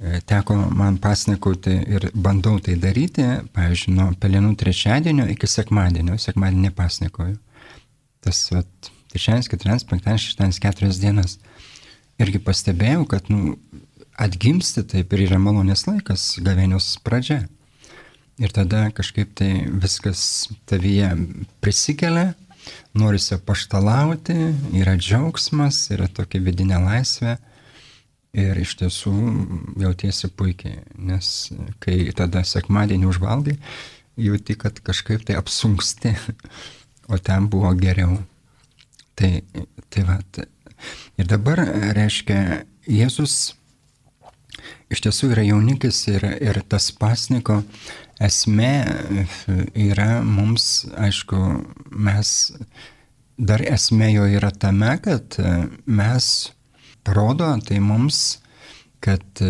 E, 0.00 0.20
teko 0.24 0.56
man 0.72 0.96
pasnikauti 1.02 1.74
ir 1.96 2.08
bandau 2.14 2.56
tai 2.64 2.78
daryti, 2.80 3.26
pavyzdžiui, 3.56 3.96
nuo 3.98 4.08
pelenų 4.20 4.54
trečiadienio 4.62 5.26
iki 5.34 5.50
sekmadienio, 5.50 6.16
sekmadienį 6.20 6.72
pasnikoju. 6.76 7.36
Tas, 8.24 8.46
vat, 8.54 8.92
trečiadienis, 9.10 9.50
ketvirtadienis, 9.50 9.86
penktadienis, 9.90 10.26
šeštadienis, 10.26 10.60
keturias 10.62 11.00
dienas. 11.02 11.38
Irgi 12.20 12.40
pastebėjau, 12.44 13.06
kad 13.10 13.30
nu, 13.32 13.56
atgimsti 14.20 14.84
taip 14.84 15.14
ir 15.16 15.24
yra 15.28 15.40
malonės 15.40 15.86
laikas, 15.88 16.34
gavėnios 16.44 16.92
pradžia. 17.04 17.44
Ir 18.40 18.52
tada 18.56 18.86
kažkaip 18.96 19.34
tai 19.36 19.50
viskas 19.82 20.22
tavyje 20.68 21.10
prisikelia, 21.60 22.32
norisi 22.96 23.36
paštalauti, 23.44 24.36
yra 24.80 24.96
džiaugsmas, 24.96 25.82
yra 25.92 26.08
tokia 26.08 26.40
vidinė 26.44 26.80
laisvė. 26.80 27.36
Ir 28.40 28.60
iš 28.62 28.76
tiesų 28.78 29.12
jautiesi 29.82 30.28
puikiai, 30.30 30.84
nes 30.94 31.50
kai 31.82 32.12
tada 32.14 32.44
sekmadienį 32.46 33.08
užvalgai, 33.10 33.56
jauti, 34.20 34.54
kad 34.54 34.78
kažkaip 34.86 35.24
tai 35.26 35.34
apsunksti, 35.40 36.14
o 37.12 37.18
ten 37.18 37.48
buvo 37.50 37.72
geriau. 37.74 38.20
Tai, 39.20 39.32
tai 39.92 40.04
va. 40.08 40.16
Ir 41.20 41.28
dabar, 41.28 41.60
reiškia, 41.96 42.62
Jėzus 42.88 43.52
iš 44.90 45.02
tiesų 45.04 45.34
yra 45.34 45.44
jaunikis 45.44 45.98
ir, 46.10 46.24
ir 46.40 46.60
tas 46.72 46.88
pasniko 46.96 47.60
esmė 48.20 48.72
yra 49.76 50.22
mums, 50.24 50.86
aišku, 50.96 51.40
mes 51.92 52.32
dar 53.36 53.64
esmė 53.64 54.10
jo 54.14 54.26
yra 54.38 54.50
tame, 54.52 54.96
kad 55.04 55.36
mes 55.84 56.30
parodo 57.06 57.52
tai 57.66 57.80
mums, 57.84 58.40
kad 59.00 59.44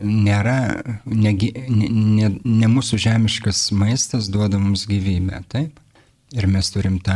nėra, 0.00 0.58
ne, 1.04 1.32
ne, 1.36 1.92
ne, 1.92 2.32
ne 2.44 2.72
mūsų 2.72 3.00
žemiškas 3.06 3.70
maistas 3.76 4.28
duoda 4.32 4.60
mums 4.60 4.84
gyvybę, 4.88 5.44
taip? 5.52 5.78
Ir 6.32 6.46
mes 6.48 6.68
turim 6.72 6.96
tą, 7.04 7.14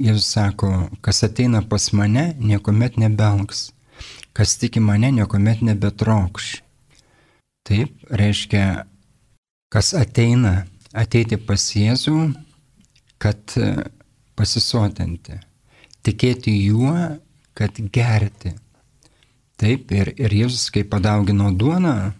Jėzus 0.00 0.30
sako, 0.32 0.70
kas 1.04 1.20
ateina 1.26 1.60
pas 1.60 1.90
mane, 1.92 2.30
niekuomet 2.40 2.96
nebelgs, 2.96 3.66
kas 4.36 4.56
tiki 4.56 4.80
mane, 4.80 5.10
niekuomet 5.12 5.60
nebetrokš. 5.66 6.62
Taip, 7.68 8.06
reiškia, 8.08 8.86
kas 9.72 9.92
ateina, 9.98 10.64
ateiti 10.96 11.36
pas 11.36 11.60
Jėzų, 11.76 12.16
kad 13.20 13.56
pasisotinti, 14.36 15.36
tikėti 16.06 16.54
juo, 16.64 16.94
kad 17.56 17.76
gerti. 17.92 18.54
Taip, 19.60 19.92
ir, 19.92 20.14
ir 20.16 20.32
Jėzus, 20.32 20.70
kai 20.72 20.84
padaugino 20.88 21.50
duoną, 21.52 22.12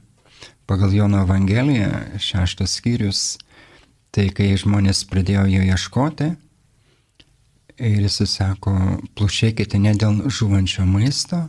pagal 0.68 0.92
Jono 0.96 1.24
Evangeliją, 1.24 2.20
šeštas 2.20 2.76
skyrius, 2.80 3.24
tai 4.14 4.28
kai 4.34 4.52
žmonės 4.58 5.04
pradėjo 5.10 5.46
jo 5.50 5.62
ieškoti, 5.72 6.32
ir 7.78 8.06
jis 8.06 8.22
sako, 8.30 8.72
plušėkite 9.16 9.78
ne 9.78 9.92
dėl 9.98 10.24
žuvančio 10.32 10.86
maisto, 10.88 11.46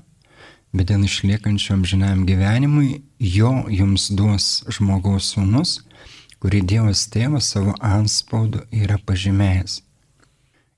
bet 0.76 0.90
dėl 0.92 1.06
išliekančio 1.08 1.78
amžinam 1.78 2.26
gyvenimui, 2.28 3.02
jo 3.20 3.52
jums 3.72 4.10
duos 4.12 4.64
žmogaus 4.68 5.34
sūnus, 5.34 5.80
kurį 6.44 6.62
Dievas 6.70 7.08
tėvas 7.10 7.54
savo 7.54 7.74
anspaudu 7.82 8.62
yra 8.72 9.00
pažymėjęs. 9.08 9.82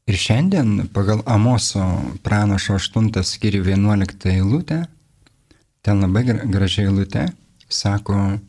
Ir 0.10 0.18
šiandien 0.18 0.88
pagal 0.94 1.20
Amoso 1.30 1.84
pranašo 2.26 2.80
8 2.80 3.12
skirių 3.32 3.62
11 3.68 4.32
eilutę, 4.32 4.80
ten 5.86 6.02
labai 6.02 6.24
gražiai 6.26 6.88
eilutė, 6.88 7.28
sako, 7.70 8.40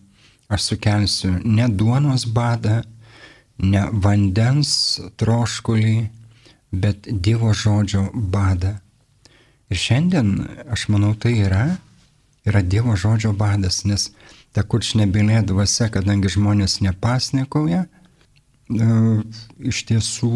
aš 0.48 0.70
sukelsiu 0.70 1.34
ne 1.44 1.68
duonos 1.68 2.24
badą, 2.24 2.80
ne 3.62 3.84
vandens 3.92 4.72
troškulį, 5.20 6.08
bet 6.70 7.08
Dievo 7.10 7.52
žodžio 7.56 8.08
badą. 8.14 8.76
Ir 9.70 9.78
šiandien, 9.78 10.32
aš 10.70 10.88
manau, 10.90 11.12
tai 11.14 11.36
yra, 11.44 11.64
yra 12.46 12.62
Dievo 12.62 12.96
žodžio 12.98 13.32
badas, 13.36 13.84
nes 13.86 14.10
ta 14.54 14.64
kurčnebylė 14.66 15.44
dvasia, 15.46 15.90
kadangi 15.94 16.32
žmonės 16.32 16.80
nepasnikauja, 16.82 17.84
e, 17.86 18.88
iš 19.70 19.84
tiesų, 19.90 20.32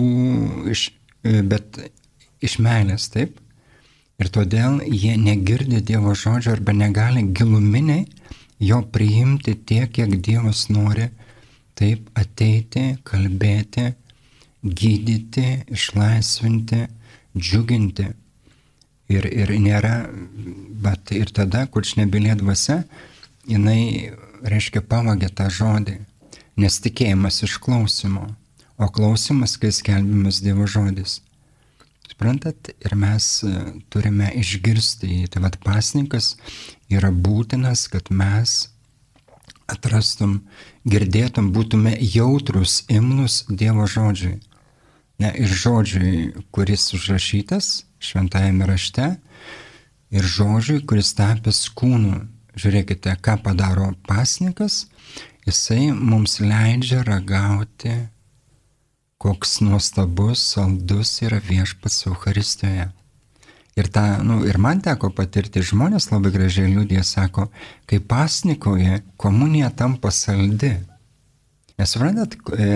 iš, 0.71 0.91
e, 1.25 1.41
bet 1.43 1.81
iš 2.45 2.59
meilės, 2.63 3.09
taip. 3.11 3.41
Ir 4.23 4.31
todėl 4.31 4.79
jie 4.87 5.17
negirdi 5.19 5.81
Dievo 5.83 6.15
žodžio 6.15 6.55
arba 6.55 6.73
negali 6.77 7.25
giluminiai 7.35 8.07
jo 8.63 8.83
priimti 8.95 9.57
tiek, 9.67 9.91
kiek 9.91 10.21
Dievas 10.23 10.69
nori 10.71 11.09
taip 11.79 12.11
ateiti, 12.19 12.95
kalbėti, 13.07 13.91
gydyti, 14.65 15.47
išlaisvinti, 15.75 16.85
džiuginti. 17.37 18.09
Ir, 19.13 19.27
ir 19.29 19.51
nėra, 19.61 20.07
bet 20.81 21.13
ir 21.13 21.29
tada, 21.37 21.67
kur 21.69 21.85
šnebylė 21.85 22.39
dvasia, 22.41 22.81
jinai, 23.45 24.15
reiškia, 24.49 24.81
pavagė 24.89 25.29
tą 25.37 25.51
žodį, 25.53 25.99
nes 26.57 26.81
tikėjimas 26.81 27.43
iš 27.45 27.59
klausimo, 27.61 28.31
o 28.81 28.89
klausimas, 28.89 29.59
kai 29.61 29.75
skelbimas 29.77 30.41
Dievo 30.45 30.65
žodis. 30.71 31.19
Suprantat, 32.15 32.71
ir 32.85 32.95
mes 32.95 33.27
e, 33.43 33.53
turime 33.91 34.29
išgirsti. 34.39 35.25
Tai 35.33 35.41
vad 35.47 35.57
pasninkas 35.65 36.35
yra 36.93 37.11
būtinas, 37.11 37.87
kad 37.91 38.11
mes 38.15 38.69
atrastum, 39.71 40.43
girdėtum, 40.89 41.53
būtume 41.55 41.95
jautrus, 42.01 42.83
imnus 42.93 43.45
Dievo 43.49 43.87
žodžiui. 43.91 44.39
Ne, 45.23 45.31
ir 45.39 45.49
žodžiui, 45.49 46.45
kuris 46.55 46.89
užrašytas 46.97 47.85
šventajame 48.03 48.67
rašte, 48.69 49.15
ir 50.11 50.27
žodžiui, 50.37 50.83
kuris 50.87 51.15
tapęs 51.17 51.69
kūnu 51.79 52.25
Žiūrėkite, 52.55 53.17
ką 53.19 53.35
padaro 53.43 53.89
pasnikas, 54.07 54.85
jisai 55.47 55.91
mums 55.91 56.39
leidžia 56.39 57.01
ragauti, 57.03 57.95
koks 59.19 59.59
nuostabus, 59.65 60.43
saldus 60.55 61.17
yra 61.27 61.41
viešpats 61.43 62.07
Euharistijoje. 62.13 62.93
Ir, 63.75 63.89
ta, 63.91 64.23
nu, 64.23 64.39
ir 64.47 64.59
man 64.63 64.79
teko 64.85 65.11
patirti, 65.11 65.63
žmonės 65.67 66.07
labai 66.13 66.31
gražiai 66.35 66.71
liūdė, 66.71 67.01
sako, 67.03 67.49
kai 67.91 67.99
pasnikoje 67.99 69.01
komunija 69.19 69.73
tampa 69.75 70.13
saldi. 70.15 70.77
Nes 71.75 71.91
suprantat, 71.91 72.37
e, 72.55 72.69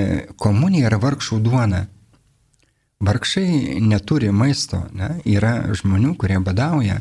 komunija 0.43 0.89
yra 0.91 0.99
vargšų 0.99 1.39
duona. 1.45 1.85
Vargšai 2.99 3.79
neturi 3.87 4.33
maisto, 4.35 4.81
ne? 4.91 5.21
yra 5.23 5.71
žmonių, 5.79 6.17
kurie 6.19 6.41
badauja 6.43 6.99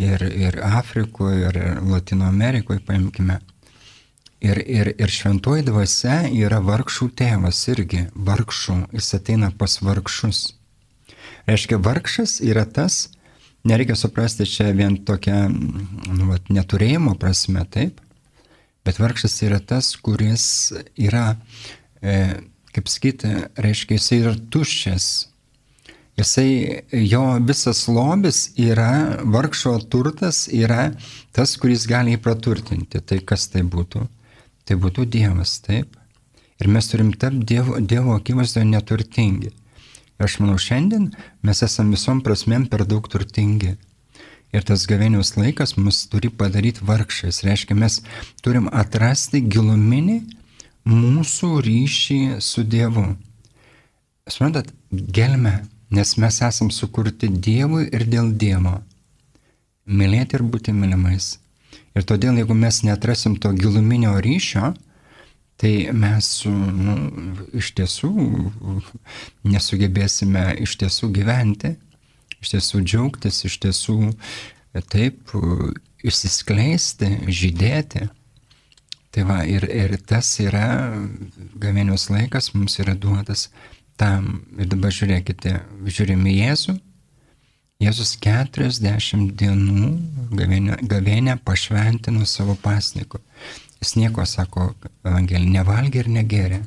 ir, 0.00 0.24
ir 0.24 0.56
Afrikoje, 0.64 1.50
ir 1.50 1.58
Latino 1.84 2.24
Amerikoje, 2.24 2.80
paimkime. 2.86 3.36
Ir, 4.40 4.62
ir, 4.64 4.94
ir 4.96 5.12
šventoji 5.12 5.66
dvasia 5.66 6.22
yra 6.32 6.62
vargšų 6.64 7.10
tėvas 7.20 7.60
irgi, 7.68 8.06
vargšų, 8.16 8.78
jis 8.96 9.12
ateina 9.18 9.52
pas 9.52 9.76
vargšus. 9.84 10.40
Reiškia, 11.50 11.80
vargšas 11.82 12.36
yra 12.46 12.62
tas, 12.68 13.08
nereikia 13.66 13.96
suprasti 13.98 14.46
čia 14.46 14.68
vien 14.76 15.00
tokia 15.06 15.48
nu, 15.50 16.28
vat, 16.30 16.46
neturėjimo 16.52 17.16
prasme, 17.18 17.64
taip, 17.74 17.98
bet 18.86 19.00
vargšas 19.02 19.34
yra 19.48 19.58
tas, 19.58 19.96
kuris 19.98 20.44
yra, 20.94 21.34
e, 21.98 22.14
kaip 22.70 22.92
sakyti, 22.92 23.34
reiškia, 23.58 23.98
jis 23.98 24.12
yra 24.20 24.36
tuščias, 24.54 25.10
Jisai, 26.20 26.82
jo 26.92 27.22
visas 27.48 27.86
lobis 27.88 28.50
yra, 28.60 29.20
vargšo 29.24 29.76
turtas 29.92 30.42
yra 30.52 30.90
tas, 31.32 31.54
kuris 31.60 31.86
gali 31.88 32.12
jį 32.16 32.20
praturtinti. 32.24 33.00
Tai 33.00 33.20
kas 33.24 33.46
tai 33.52 33.62
būtų? 33.64 34.02
Tai 34.68 34.76
būtų 34.82 35.06
Dievas, 35.14 35.56
taip. 35.64 35.96
Ir 36.60 36.68
mes 36.68 36.90
turim 36.90 37.14
tapti 37.16 37.46
Dievo, 37.54 37.78
dievo 37.80 38.18
akivaizdoje 38.18 38.68
neturtingi. 38.68 39.54
Ir 40.20 40.26
aš 40.26 40.36
manau, 40.42 40.58
šiandien 40.60 41.06
mes 41.40 41.62
esame 41.64 41.96
visom 41.96 42.20
prasmėm 42.20 42.66
per 42.68 42.84
daug 42.84 43.06
turtingi. 43.08 43.78
Ir 44.52 44.66
tas 44.68 44.84
gavėnios 44.90 45.32
laikas 45.38 45.78
mus 45.78 46.02
turi 46.12 46.28
padaryti 46.28 46.84
vargšais. 46.84 47.40
Reiškia, 47.46 47.78
mes 47.78 48.02
turim 48.44 48.68
atrasti 48.68 49.40
giluminį 49.40 50.18
mūsų 50.90 51.50
ryšį 51.64 52.20
su 52.44 52.66
Dievu. 52.68 53.06
Suprantat, 54.28 54.68
gelme 54.92 55.62
nes 55.90 56.16
mes 56.20 56.42
esam 56.42 56.70
sukurti 56.70 57.30
Dievui 57.32 57.88
ir 57.88 58.04
dėl 58.06 58.34
Dievo. 58.36 58.76
Mylėti 59.86 60.36
ir 60.36 60.44
būti 60.46 60.76
mylimais. 60.76 61.38
Ir 61.96 62.04
todėl, 62.06 62.36
jeigu 62.38 62.54
mes 62.54 62.82
netrasim 62.86 63.34
to 63.40 63.50
giluminio 63.56 64.14
ryšio, 64.22 64.74
tai 65.60 65.90
mes 65.92 66.28
nu, 66.48 66.94
iš 67.60 67.74
tiesų 67.76 68.10
nesugebėsime 69.44 70.44
iš 70.64 70.78
tiesų 70.80 71.10
gyventi, 71.18 71.74
iš 72.40 72.54
tiesų 72.54 72.80
džiaugtis, 72.86 73.42
iš 73.44 73.58
tiesų 73.66 73.98
taip 74.88 75.34
išsiskleisti, 76.06 77.12
žydėti. 77.28 78.08
Tai 79.10 79.24
va, 79.26 79.40
ir, 79.44 79.66
ir 79.66 79.96
tas 80.06 80.28
yra, 80.40 80.94
gavėnios 81.60 82.08
laikas 82.12 82.52
mums 82.54 82.78
yra 82.80 82.94
duotas 82.94 83.48
tam. 84.00 84.46
Ir 84.56 84.70
dabar 84.70 84.94
žiūrėkite, 84.94 85.56
žiūrime 85.90 86.32
Jėzų. 86.32 86.76
Jėzus 87.80 88.14
40 88.20 89.32
dienų 89.40 89.90
gavėnę 90.88 91.36
pašventino 91.44 92.26
savo 92.28 92.54
pasniku. 92.60 93.20
Jis 93.80 93.94
nieko, 93.96 94.26
sako 94.28 94.72
Evangelija, 95.04 95.50
nevalgė 95.60 96.02
ir 96.02 96.10
negerė. 96.12 96.60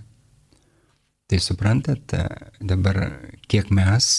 Tai 1.29 1.39
suprantat, 1.39 2.15
dabar 2.61 2.99
kiek 3.47 3.69
mes 3.71 4.09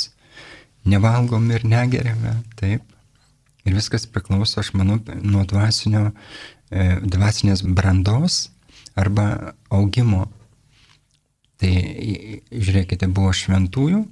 nevalgom 0.89 1.51
ir 1.55 1.67
negeriame, 1.67 2.37
taip. 2.61 2.87
Ir 3.65 3.75
viskas 3.75 4.05
priklauso, 4.07 4.61
aš 4.61 4.75
manau, 4.77 4.99
nuo 5.25 5.43
dvasinio, 5.49 6.11
e, 6.71 6.99
dvasinės 7.01 7.65
brandos 7.65 8.49
arba 9.01 9.55
augimo 9.73 10.27
Tai 11.65 11.73
žiūrėkite, 12.51 13.09
buvo 13.15 13.31
šventųjų, 13.33 14.03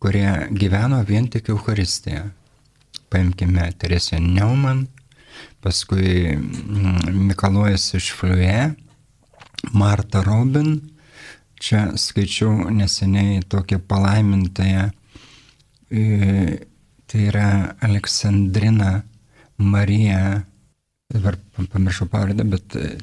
kurie 0.00 0.28
gyveno 0.56 1.02
vien 1.04 1.26
tik 1.28 1.50
Euharistiją. 1.52 2.28
Paimkime 3.10 3.66
Teresę 3.76 4.20
Neumann, 4.22 4.86
paskui 5.60 6.36
mm, 6.36 7.10
Mikalojas 7.28 7.94
iš 7.94 8.12
Fliuje, 8.16 8.74
Marta 9.72 10.22
Robin, 10.24 10.78
čia 11.60 11.90
skaičiau 11.96 12.70
neseniai 12.72 13.42
tokią 13.48 13.80
palaimintąją, 13.88 14.90
e, 15.92 16.04
tai 17.06 17.26
yra 17.28 17.74
Aleksandrina 17.80 19.02
Marija 19.58 20.46
dabar 21.10 21.36
pamiršau 21.72 22.06
pavardę, 22.08 22.44
bet 22.44 22.76
e, 22.76 22.96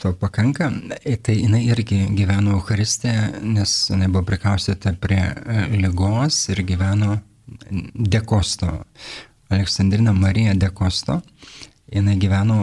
to 0.00 0.14
pakanka. 0.16 0.70
E, 1.04 1.16
tai 1.16 1.36
jinai 1.42 1.64
irgi 1.66 2.04
gyveno 2.16 2.56
Euharistėje, 2.56 3.42
nes 3.42 3.74
jinai 3.90 4.08
buvo 4.08 4.24
prikaustyta 4.30 4.94
prie 5.00 5.22
lygos 5.74 6.44
ir 6.54 6.64
gyveno 6.64 7.18
Dekosto. 7.94 8.70
Aleksandrina 9.54 10.12
Marija 10.12 10.54
Dekosto. 10.54 11.20
Jinai 11.94 12.16
gyveno, 12.18 12.56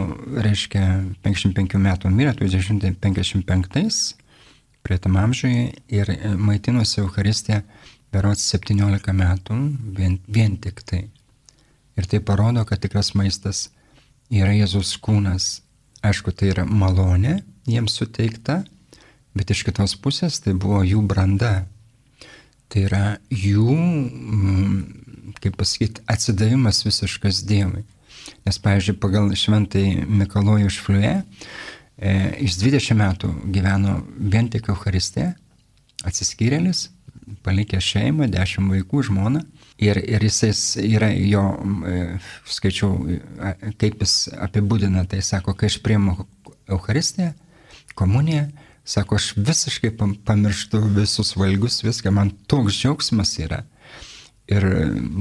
reiškia, 0.44 0.82
55 1.24 1.78
metų 1.80 2.10
mirė, 2.12 2.34
1955 2.36 4.16
prie 4.82 4.98
tam 4.98 5.16
amžiui 5.16 5.70
ir 5.94 6.10
maitinosi 6.36 7.00
Euharistė 7.00 7.62
berots 8.12 8.44
17 8.52 9.14
metų 9.16 9.58
vien, 9.96 10.18
vien 10.28 10.56
tik 10.60 10.82
tai. 10.84 11.06
Ir 11.96 12.08
tai 12.08 12.20
parodo, 12.24 12.64
kad 12.68 12.82
tikras 12.82 13.12
maistas 13.16 13.68
yra 14.32 14.52
Jėzus 14.56 14.96
kūnas. 15.00 15.60
Aišku, 16.02 16.32
tai 16.34 16.50
yra 16.52 16.64
malonė 16.66 17.38
jiems 17.68 17.94
suteikta, 18.00 18.62
bet 19.36 19.52
iš 19.54 19.62
kitos 19.68 19.94
pusės 19.96 20.40
tai 20.42 20.56
buvo 20.58 20.82
jų 20.84 21.04
branda. 21.06 21.66
Tai 22.72 22.86
yra 22.88 23.04
jų, 23.28 23.76
kaip 25.42 25.58
pasakyti, 25.58 26.04
atsidavimas 26.10 26.84
visiškas 26.86 27.42
Dievui. 27.48 27.84
Nes, 28.46 28.58
pavyzdžiui, 28.62 28.98
pagal 29.02 29.30
šventai 29.38 30.04
Mikalojų 30.06 30.70
iš 30.70 30.78
Fliuje, 30.82 31.14
e, 31.98 32.14
iš 32.46 32.58
20 32.62 32.98
metų 32.98 33.30
gyveno 33.54 34.00
vien 34.18 34.50
tik 34.50 34.70
Euharistė, 34.72 35.32
atsiskyrėlis, 36.06 36.88
palikė 37.46 37.80
šeimą, 37.82 38.28
10 38.30 38.70
vaikų, 38.72 39.04
žmoną. 39.08 39.44
Ir, 39.82 39.98
ir 39.98 40.22
jisai 40.22 40.52
yra 40.86 41.08
jo, 41.14 41.42
e, 41.88 42.02
skaičiau, 42.46 42.92
kaip 43.80 44.02
jis 44.04 44.16
apibūdina, 44.46 45.06
tai 45.10 45.22
sako, 45.26 45.56
kai 45.58 45.70
aš 45.72 45.80
priimu 45.82 46.14
Euharistiją, 46.70 47.32
komuniją, 47.98 48.46
sako, 48.84 49.18
aš 49.18 49.32
visiškai 49.36 49.94
pamirštu 50.26 50.82
visus 50.94 51.34
valgus, 51.38 51.80
viską, 51.82 52.14
man 52.14 52.30
toks 52.50 52.78
džiaugsmas 52.78 53.34
yra. 53.42 53.62
Ir 54.52 54.66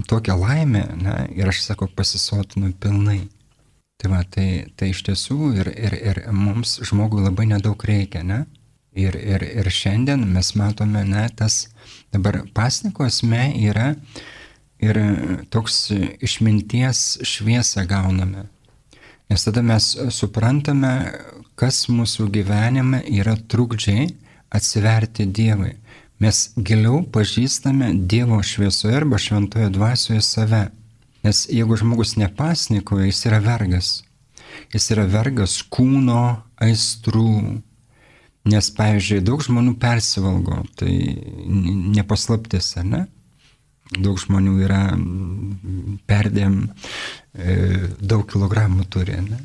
tokia 0.10 0.36
laimė, 0.36 0.84
ne, 1.00 1.16
ir 1.38 1.52
aš 1.52 1.62
sako, 1.66 1.88
pasisotinu 1.96 2.74
pilnai. 2.82 3.22
Tai 4.02 4.10
va, 4.12 4.24
tai, 4.26 4.48
tai 4.76 4.90
iš 4.92 5.04
tiesų 5.08 5.52
ir, 5.62 5.70
ir, 5.78 5.96
ir 6.12 6.22
mums 6.34 6.80
žmogui 6.90 7.22
labai 7.22 7.46
nedaug 7.52 7.84
reikia, 7.86 8.26
ne? 8.26 8.44
Ir, 8.98 9.16
ir, 9.16 9.46
ir 9.46 9.70
šiandien 9.72 10.26
mes 10.34 10.50
matome, 10.60 11.06
ne, 11.08 11.28
tas 11.38 11.68
dabar 12.12 12.42
pasniko 12.58 13.06
esmė 13.08 13.46
yra, 13.70 13.94
ir 14.82 14.98
toks 15.54 15.92
išminties 16.20 17.22
šviesą 17.28 17.86
gauname. 17.88 18.48
Nes 19.30 19.46
tada 19.46 19.62
mes 19.64 19.94
suprantame, 20.12 20.92
kas 21.56 21.86
mūsų 21.88 22.28
gyvenime 22.34 23.04
yra 23.08 23.38
trukdžiai 23.38 24.10
atsiverti 24.52 25.28
Dievui. 25.30 25.76
Mes 26.22 26.40
giliau 26.54 27.02
pažįstame 27.10 27.88
Dievo 28.10 28.38
šviesoje 28.46 28.94
arba 29.00 29.18
šventoje 29.18 29.72
dvasioje 29.74 30.22
save. 30.22 30.68
Nes 31.26 31.48
jeigu 31.50 31.78
žmogus 31.78 32.14
nepasnikoja, 32.18 33.08
jis 33.10 33.26
yra 33.30 33.40
vergas. 33.42 33.90
Jis 34.74 34.92
yra 34.94 35.08
vergas 35.10 35.58
kūno 35.74 36.22
aistrų. 36.62 37.62
Nes, 38.52 38.70
pavyzdžiui, 38.78 39.22
daug 39.26 39.42
žmonių 39.46 39.76
persivalgo, 39.82 40.64
tai 40.78 40.94
nepaslaptis, 41.98 42.72
ar 42.82 42.88
ne? 42.90 43.02
daug 43.92 44.16
žmonių 44.22 44.54
yra 44.64 44.82
perdėm 46.08 46.62
e, 47.36 47.56
daug 48.00 48.24
kilogramų 48.30 48.86
turi, 48.94 49.18
ne? 49.26 49.42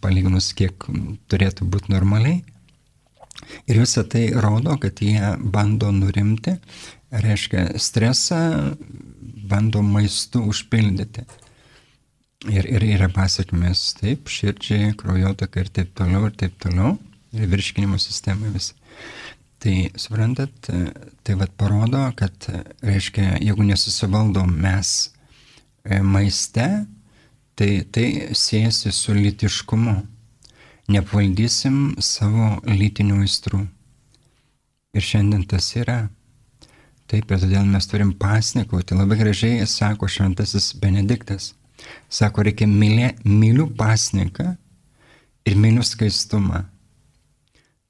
palyginus 0.00 0.52
kiek 0.56 0.86
turėtų 1.28 1.68
būti 1.68 1.92
normaliai. 1.92 2.40
Ir 3.66 3.80
visą 3.82 4.04
tai 4.08 4.28
rodo, 4.34 4.76
kad 4.82 5.00
jie 5.02 5.34
bando 5.40 5.90
nurimti, 5.94 6.56
reiškia 7.10 7.78
stresą, 7.78 8.40
bando 9.46 9.82
maistu 9.82 10.42
užpildyti. 10.50 11.26
Ir, 12.52 12.66
ir 12.68 12.84
yra 12.84 13.08
pasiekmes 13.10 13.94
taip, 13.98 14.28
širdžiai, 14.30 14.92
kraujotaka 14.98 15.62
ir 15.62 15.70
taip 15.72 15.94
toliau, 15.98 16.26
ir 16.28 16.34
taip 16.38 16.58
toliau, 16.62 16.96
ir 17.34 17.48
virškinimo 17.50 17.98
sistemai 18.02 18.52
visai. 18.54 18.76
Tai 19.58 19.76
suprantat, 19.98 20.68
tai 21.24 21.34
vad 21.40 21.54
parodo, 21.56 22.02
kad, 22.18 22.44
reiškia, 22.84 23.38
jeigu 23.40 23.64
nesusivaldom 23.64 24.52
mes 24.62 24.90
e, 25.82 26.02
maiste, 26.04 26.66
tai 27.56 27.70
tai 27.90 28.34
siejasi 28.36 28.92
su 28.92 29.14
litiškumu. 29.16 29.96
Neapvaldysim 30.86 31.96
savo 31.98 32.60
lytinių 32.68 33.22
aistrų. 33.24 33.64
Ir 34.94 35.02
šiandien 35.02 35.42
tas 35.50 35.72
yra. 35.74 36.04
Taip, 37.10 37.30
ir 37.30 37.42
todėl 37.42 37.66
mes 37.66 37.86
turim 37.90 38.12
pasnikauti. 38.18 38.94
Labai 38.98 39.18
gražiai 39.18 39.66
sako 39.70 40.08
šventasis 40.10 40.72
Benediktas. 40.82 41.52
Sako, 42.08 42.46
reikia 42.46 42.66
mylė, 42.70 43.12
myliu 43.26 43.66
pasniką 43.78 44.52
ir 45.46 45.58
myliu 45.58 45.84
skaistumą. 45.86 46.64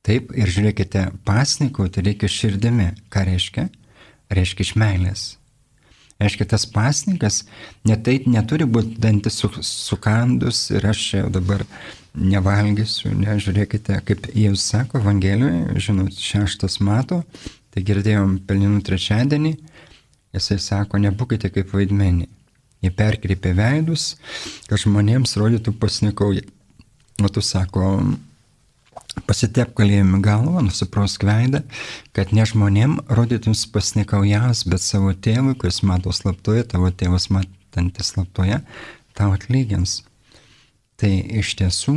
Taip, 0.07 0.33
ir 0.39 0.53
žiūrėkite, 0.53 1.09
pasnikauti 1.27 2.05
reikia 2.05 2.31
širdimi. 2.33 2.93
Ką 3.13 3.27
reiškia? 3.29 3.69
Reiškia 4.33 4.65
iš 4.67 4.73
meilės. 4.81 5.25
Reiškia, 6.17 6.47
tas 6.49 6.65
pasnikas 6.73 7.43
netai 7.85 8.23
neturi 8.25 8.65
būti 8.65 8.97
dantis 9.05 9.37
su, 9.43 9.51
sukandus 9.61 10.71
ir 10.73 10.87
aš 10.89 11.03
čia 11.11 11.27
dabar 11.29 11.67
nevalgysiu, 12.17 13.13
ne, 13.17 13.37
žiūrėkite, 13.43 14.01
kaip 14.09 14.29
Jėzus 14.33 14.65
sako 14.73 15.01
Evangelijoje, 15.03 15.81
žinot, 15.85 16.17
šeštas 16.17 16.81
mato, 16.85 17.23
tai 17.75 17.85
girdėjom 17.87 18.39
pelninų 18.49 18.83
trečiadienį, 18.87 19.53
jisai 20.37 20.59
sako, 20.63 21.01
nebūkite 21.05 21.53
kaip 21.53 21.75
vaidmenį. 21.77 22.29
Jie 22.85 22.93
perkreipė 22.93 23.55
veidus, 23.57 24.15
kad 24.69 24.81
žmonėms 24.83 25.37
rodytų 25.41 25.73
pasnikauja. 25.81 26.45
O 27.25 27.29
tu 27.33 27.41
sako, 27.41 27.89
Pasitep 29.25 29.73
kalėjimi 29.79 30.19
galvą, 30.21 30.61
nusiprosk 30.67 31.25
veidą, 31.25 31.63
kad 32.13 32.35
ne 32.37 32.45
žmonėm 32.45 32.99
rodytums 33.17 33.65
pasnikaujas, 33.73 34.67
bet 34.69 34.85
savo 34.85 35.15
tėvui, 35.15 35.55
kuris 35.57 35.81
mato 35.89 36.13
slaptoje, 36.13 36.67
tavo 36.69 36.91
tėvas 36.93 37.31
matantis 37.33 38.13
slaptoje, 38.13 38.61
tau 39.17 39.33
atlygins. 39.33 40.03
Tai 40.97 41.11
iš 41.13 41.53
tiesų 41.59 41.95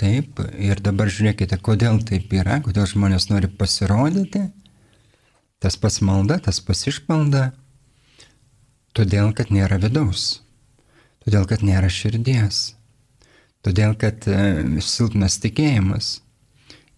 taip, 0.00 0.40
ir 0.56 0.80
dabar 0.80 1.10
žiūrėkite, 1.12 1.58
kodėl 1.60 2.00
taip 2.08 2.32
yra, 2.32 2.62
kodėl 2.64 2.86
žmonės 2.88 3.28
nori 3.28 3.50
pasirodyti, 3.60 4.46
tas 5.60 5.76
pats 5.76 6.00
malda, 6.00 6.38
tas 6.40 6.62
pats 6.64 6.86
išmalda, 6.88 7.50
todėl, 8.96 9.34
kad 9.36 9.52
nėra 9.52 9.76
vidaus, 9.82 10.40
todėl, 11.26 11.44
kad 11.50 11.60
nėra 11.66 11.90
širdies, 11.92 12.62
todėl, 13.66 13.92
kad 14.00 14.24
e, 14.24 14.80
silpnas 14.80 15.36
tikėjimas. 15.44 16.22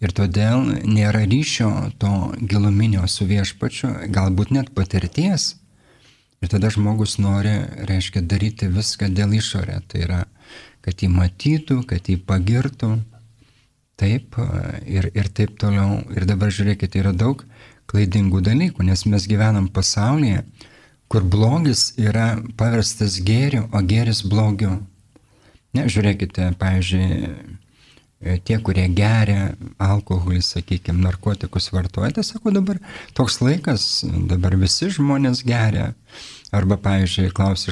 Ir 0.00 0.14
todėl 0.16 0.62
nėra 0.88 1.26
ryšio 1.28 1.70
to 2.00 2.12
giluminio 2.48 3.04
su 3.10 3.26
viešpačiu, 3.28 3.90
galbūt 4.08 4.54
net 4.56 4.70
patirties. 4.72 5.56
Ir 6.40 6.48
tada 6.48 6.70
žmogus 6.72 7.18
nori, 7.20 7.52
reiškia, 7.90 8.22
daryti 8.24 8.70
viską 8.72 9.10
dėl 9.12 9.34
išorė. 9.36 9.82
Tai 9.90 10.00
yra, 10.06 10.20
kad 10.84 11.02
jį 11.02 11.10
matytų, 11.12 11.82
kad 11.88 12.08
jį 12.08 12.18
pagirtų. 12.26 12.94
Taip 14.00 14.36
ir, 14.88 15.10
ir 15.12 15.28
taip 15.36 15.58
toliau. 15.60 16.00
Ir 16.16 16.24
dabar 16.28 16.52
žiūrėkite, 16.54 17.02
yra 17.02 17.12
daug 17.12 17.44
klaidingų 17.90 18.40
dalykų, 18.46 18.86
nes 18.86 19.04
mes 19.10 19.26
gyvenam 19.28 19.66
pasaulyje, 19.68 20.44
kur 21.10 21.26
blogis 21.26 21.90
yra 21.98 22.38
paverstas 22.56 23.18
gėriu, 23.26 23.66
o 23.74 23.82
gėris 23.84 24.22
blogiu. 24.24 24.78
Ne, 25.74 25.84
žiūrėkite, 25.90 26.52
pavyzdžiui, 26.58 27.08
E, 27.10 27.59
tie, 28.20 28.58
kurie 28.60 28.84
geria 28.92 29.54
alkoholį, 29.80 30.42
sakykime, 30.44 31.00
narkotikus 31.06 31.70
vartoja, 31.72 32.12
tai 32.18 32.24
sako 32.26 32.52
dabar 32.52 32.80
toks 33.16 33.40
laikas, 33.40 33.86
dabar 34.28 34.56
visi 34.60 34.90
žmonės 34.92 35.44
geria. 35.46 35.94
Arba, 36.50 36.74
pavyzdžiui, 36.82 37.30
klausia 37.30 37.70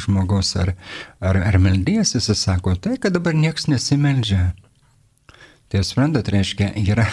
žmogaus, 0.00 0.54
ar, 0.56 0.72
ar, 1.20 1.36
ar 1.36 1.58
meldyjas, 1.60 2.14
jis 2.16 2.30
sako, 2.40 2.72
tai, 2.80 2.96
kad 2.96 3.12
dabar 3.12 3.36
niekas 3.36 3.68
nesimeldžia. 3.68 4.54
Tai 5.68 5.82
suprantat, 5.84 6.30
reiškia, 6.32 6.70
yra, 6.80 7.04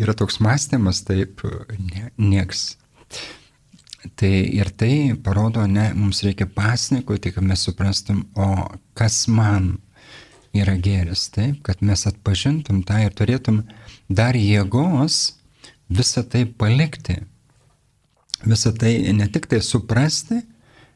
yra 0.00 0.14
toks 0.16 0.40
mąstymas, 0.44 1.02
taip, 1.04 1.44
ne, 1.76 2.08
nieks. 2.16 2.78
Tai 4.16 4.32
ir 4.32 4.72
tai 4.80 5.12
parodo, 5.24 5.66
ne, 5.68 5.90
mums 5.96 6.22
reikia 6.24 6.48
pasnikoti, 6.56 7.34
kad 7.36 7.44
mes 7.44 7.64
suprastum, 7.68 8.24
o 8.32 8.48
kas 8.96 9.26
man 9.28 9.74
yra 10.56 10.76
gėris, 10.80 11.28
taip, 11.34 11.62
kad 11.66 11.82
mes 11.84 12.06
atpažintum 12.08 12.82
tą 12.86 13.02
ir 13.04 13.14
turėtum 13.16 13.62
dar 14.08 14.36
jėgos 14.38 15.38
visą 15.88 16.24
tai 16.24 16.44
palikti. 16.46 17.20
Visą 18.46 18.72
tai 18.76 19.12
ne 19.12 19.26
tik 19.28 19.48
tai 19.50 19.60
suprasti, 19.64 20.42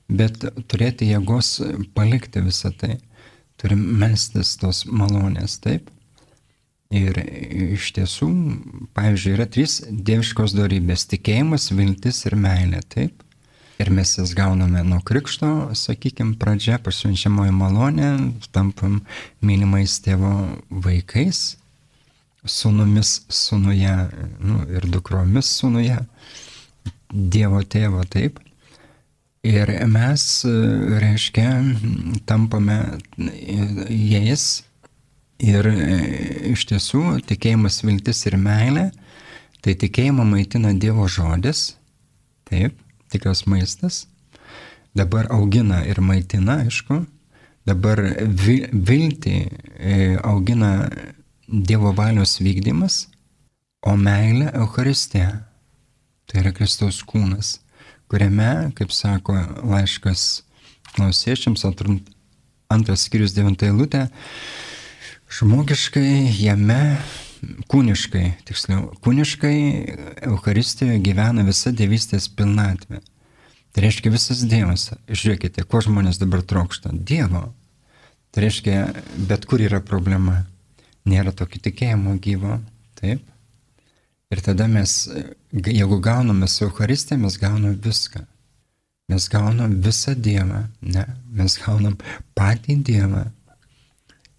bet 0.09 0.45
turėti 0.71 1.11
jėgos 1.11 1.57
palikti 1.97 2.45
visą 2.45 2.73
tai. 2.77 2.99
Turim 3.61 3.83
mestis 4.01 4.57
tos 4.59 4.85
malonės, 4.87 5.59
taip. 5.63 5.91
Ir 6.93 7.17
iš 7.73 7.93
tiesų, 7.97 8.29
pavyzdžiui, 8.93 9.35
yra 9.37 9.47
trys 9.49 9.79
dieviškos 9.89 10.53
darybės- 10.59 11.07
tikėjimas, 11.13 11.71
viltis 11.73 12.27
ir 12.27 12.37
meilė, 12.37 12.83
taip. 12.89 13.23
Ir 13.83 13.91
mes 13.91 14.13
jas 14.19 14.35
gauname 14.39 14.85
nuo 14.87 15.01
krikšto, 15.03 15.73
sakykime, 15.75 16.37
pradžia, 16.39 16.79
pasiunčiamoji 16.83 17.55
malonė, 17.57 18.11
tampam 18.55 19.01
mylimais 19.43 19.99
tėvo 20.05 20.33
vaikais, 20.71 21.43
sunumis 22.47 23.17
sunuje 23.33 23.97
nu, 24.39 24.63
ir 24.71 24.87
dukromis 24.95 25.51
sunuje, 25.59 25.99
Dievo 27.13 27.59
tėvo 27.69 28.07
taip. 28.09 28.39
Ir 29.45 29.69
mes, 29.91 30.23
reiškia, 31.03 31.49
tampame 32.25 32.79
jais 33.91 34.63
Ir 35.43 35.67
iš 36.53 36.63
tiesų 36.71 37.19
tikėjimas, 37.27 37.81
viltis 37.83 38.21
ir 38.29 38.37
meilė, 38.39 38.91
tai 39.63 39.75
tikėjimą 39.75 40.27
maitina 40.29 40.71
Dievo 40.79 41.09
žodis, 41.11 41.73
taip, 42.47 42.77
tikras 43.13 43.45
maistas, 43.47 44.07
dabar 44.95 45.29
augina 45.33 45.83
ir 45.89 46.01
maitina, 46.05 46.63
aišku, 46.65 47.03
dabar 47.69 48.01
viltį 48.73 49.37
e, 49.79 49.97
augina 50.25 50.91
Dievo 51.53 51.91
valios 51.93 52.39
vykdymas, 52.41 53.09
o 53.85 53.93
meilė 53.99 54.47
Euharistija. 54.57 55.43
Tai 56.25 56.39
yra 56.41 56.53
Kristaus 56.57 57.03
kūnas, 57.05 57.59
kuriame, 58.09 58.71
kaip 58.79 58.95
sako 58.95 59.35
laiškas 59.69 60.45
klausiečiams, 60.95 61.67
antras 62.73 63.05
skyrius 63.05 63.35
devintą 63.37 63.69
eilutę, 63.69 64.07
žmogiškai 65.33 66.31
jame, 66.39 66.81
kūniškai, 67.71 68.27
tiksliau, 68.47 68.91
kūniškai 69.03 69.57
Euharistijoje 70.29 71.01
gyvena 71.05 71.45
visa 71.47 71.73
dievystės 71.75 72.29
pilnatvė. 72.37 73.01
Tai 73.73 73.85
reiškia 73.87 74.13
visas 74.13 74.45
Dievas. 74.45 74.91
Žiūrėkite, 75.09 75.65
ko 75.65 75.81
žmonės 75.85 76.21
dabar 76.21 76.43
trokšta. 76.45 76.93
Dievo. 76.93 77.47
Tai 78.33 78.45
reiškia, 78.45 78.83
bet 79.29 79.47
kur 79.49 79.63
yra 79.65 79.81
problema 79.85 80.43
nėra 81.09 81.33
tokio 81.37 81.61
tikėjimo 81.65 82.19
gyvo. 82.23 82.59
Taip. 83.01 83.25
Ir 84.33 84.41
tada 84.45 84.69
mes, 84.71 85.09
jeigu 85.53 85.99
gauname 86.05 86.49
su 86.49 86.67
Euharistija, 86.69 87.19
mes 87.21 87.37
gauname 87.41 87.75
viską. 87.85 88.23
Mes 89.13 89.27
gaunam 89.29 89.75
visą 89.85 90.15
Dievą, 90.17 90.63
ne, 90.81 91.03
mes 91.37 91.59
gaunam 91.61 91.99
patį 92.39 92.79
Dievą. 92.87 93.27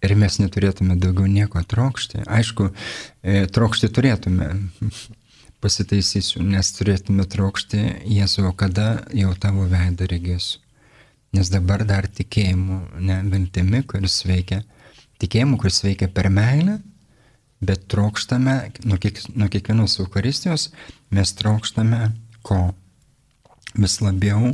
Ir 0.04 0.12
mes 0.20 0.36
neturėtume 0.36 0.98
daugiau 1.00 1.28
nieko 1.30 1.62
trokšti. 1.64 2.26
Aišku, 2.28 2.68
e, 3.24 3.44
trokšti 3.48 3.88
turėtume, 3.94 4.50
pasitaisysiu, 5.64 6.42
nes 6.44 6.72
turėtume 6.76 7.24
trokšti 7.30 7.80
Jėzų, 8.12 8.50
kada 8.60 8.88
jau 9.16 9.32
tavo 9.40 9.64
veidą 9.70 10.08
regėsiu. 10.10 10.60
Nes 11.34 11.48
dabar 11.50 11.82
dar 11.88 12.06
tikėjimu, 12.06 12.76
ne 13.02 13.16
viltimi, 13.26 13.80
kuris 13.90 14.20
veikia 14.28 14.60
tikėjimu, 15.22 15.56
kuris 15.58 15.80
veikia 15.82 16.06
per 16.12 16.28
meilę, 16.30 16.76
bet 17.64 17.88
trokštame, 17.90 18.58
nuo, 18.84 19.00
kiek, 19.02 19.18
nuo 19.34 19.48
kiekvienos 19.50 19.96
Eucharistijos 20.04 20.68
mes 21.14 21.32
trokštame 21.38 22.10
ko? 22.46 22.60
Vis 23.74 23.96
labiau 23.98 24.52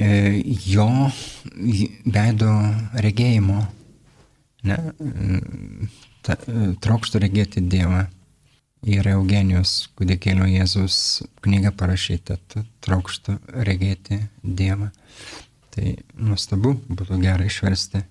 e, 0.00 0.08
jo 0.64 0.88
veido 2.08 2.52
regėjimo. 3.04 3.58
Ne? 4.66 4.78
Ta, 6.26 6.36
trokštų 6.82 7.22
regėti 7.22 7.62
Dievą. 7.62 8.06
Yra 8.86 9.16
Eugenijos 9.16 9.88
kūdikėlio 9.98 10.46
Jėzus 10.46 11.24
knyga 11.42 11.72
parašyta, 11.74 12.36
trokštų 12.86 13.34
regėti 13.66 14.20
Dievą. 14.42 14.92
Tai 15.74 15.94
nuostabu, 16.14 16.76
būtų 16.86 17.18
gerai 17.22 17.48
išversti 17.50 18.04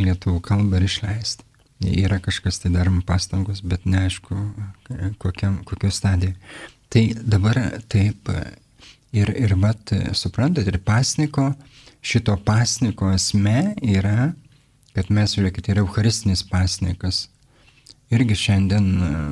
lietuvių 0.00 0.40
kalbą 0.46 0.78
ir 0.78 0.86
išleisti. 0.86 1.46
Yra 1.80 2.20
kažkas 2.22 2.60
tai 2.60 2.70
darom 2.74 3.00
pastangos, 3.06 3.62
bet 3.64 3.86
neaišku, 3.88 4.36
kokiam, 5.22 5.60
kokio 5.64 5.90
stadijai. 5.94 6.36
Tai 6.92 7.04
dabar 7.22 7.58
taip 7.88 8.28
ir, 9.16 9.30
ir 9.32 9.54
vat, 9.62 9.94
suprantat, 10.18 10.68
ir 10.68 10.80
pasniko, 10.84 11.50
šito 12.02 12.36
pasniko 12.44 13.10
esmė 13.14 13.76
yra, 13.80 14.32
kad 15.00 15.08
mes, 15.16 15.32
žiūrėkit, 15.32 15.70
yra 15.72 15.80
eucharistinis 15.80 16.42
pasnikas. 16.44 17.30
Irgi 18.12 18.36
šiandien 18.36 18.88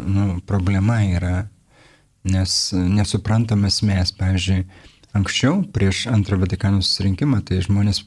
nu, 0.08 0.28
problema 0.48 1.02
yra, 1.04 1.48
nes 2.24 2.54
nesuprantam 2.72 3.66
esmės, 3.68 4.14
pavyzdžiui, 4.16 4.62
Anksčiau, 5.16 5.62
prieš 5.72 6.02
antrą 6.12 6.36
Vatikano 6.36 6.82
susirinkimą, 6.84 7.40
tai 7.48 7.62
žmonės 7.64 8.02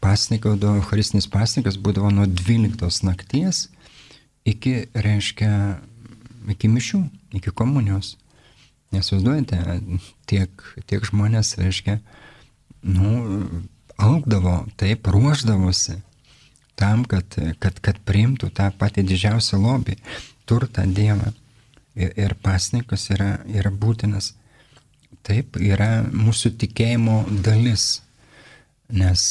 pasnikaudavo, 0.00 0.80
Eucharistinis 0.80 1.28
pasnikas 1.28 1.76
būdavo 1.76 2.08
nuo 2.10 2.24
12 2.26 3.04
nakties 3.04 3.66
iki, 4.48 4.88
reiškia, 4.96 5.50
iki 6.56 6.70
mišių, 6.72 7.02
iki 7.36 7.52
komunijos. 7.52 8.14
Nesvaizduojate, 8.96 9.60
tiek, 10.30 10.64
tiek 10.88 11.04
žmonės, 11.04 11.52
reiškia, 11.60 11.98
nu, 12.88 13.12
augdavo, 14.00 14.62
taip, 14.80 15.12
ruoždavosi 15.12 16.00
tam, 16.76 17.04
kad, 17.08 17.36
kad, 17.62 17.80
kad 17.84 18.00
priimtų 18.08 18.50
tą 18.56 18.70
patį 18.78 19.06
didžiausią 19.10 19.60
lobį, 19.62 19.96
turtą 20.48 20.86
Dievą. 20.86 21.32
Ir, 21.96 22.10
ir 22.20 22.34
pasnikas 22.44 23.08
yra, 23.14 23.38
yra 23.48 23.72
būtinas 23.72 24.34
taip 25.26 25.56
yra 25.60 26.04
mūsų 26.12 26.54
tikėjimo 26.60 27.22
dalis. 27.44 28.02
Nes, 28.86 29.22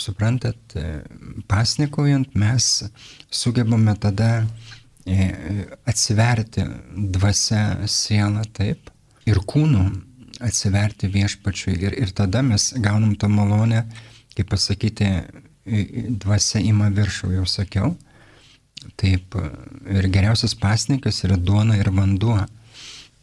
suprantat, 0.00 0.74
pasnikaujant 1.46 2.32
mes 2.34 2.64
sugebame 3.30 3.92
tada 4.02 4.40
e, 5.06 5.28
atsiverti 5.86 6.64
dvasia 7.14 7.86
sielą 7.86 8.42
taip 8.56 8.90
ir 9.30 9.38
kūnu 9.38 9.84
atsiverti 10.42 11.12
viešpačiui. 11.14 11.76
Ir, 11.78 11.94
ir 11.94 12.10
tada 12.10 12.42
mes 12.42 12.72
gaunam 12.82 13.14
tą 13.14 13.30
malonę, 13.30 13.84
kaip 14.34 14.50
pasakyti, 14.50 15.12
dvasia 16.22 16.62
ima 16.64 16.88
viršų, 16.94 17.32
jau 17.38 17.46
sakiau. 17.48 17.94
Taip, 18.98 19.34
ir 19.90 20.06
geriausias 20.12 20.54
pasnikas 20.58 21.24
yra 21.26 21.36
duona 21.36 21.78
ir 21.78 21.90
vanduo. 21.94 22.38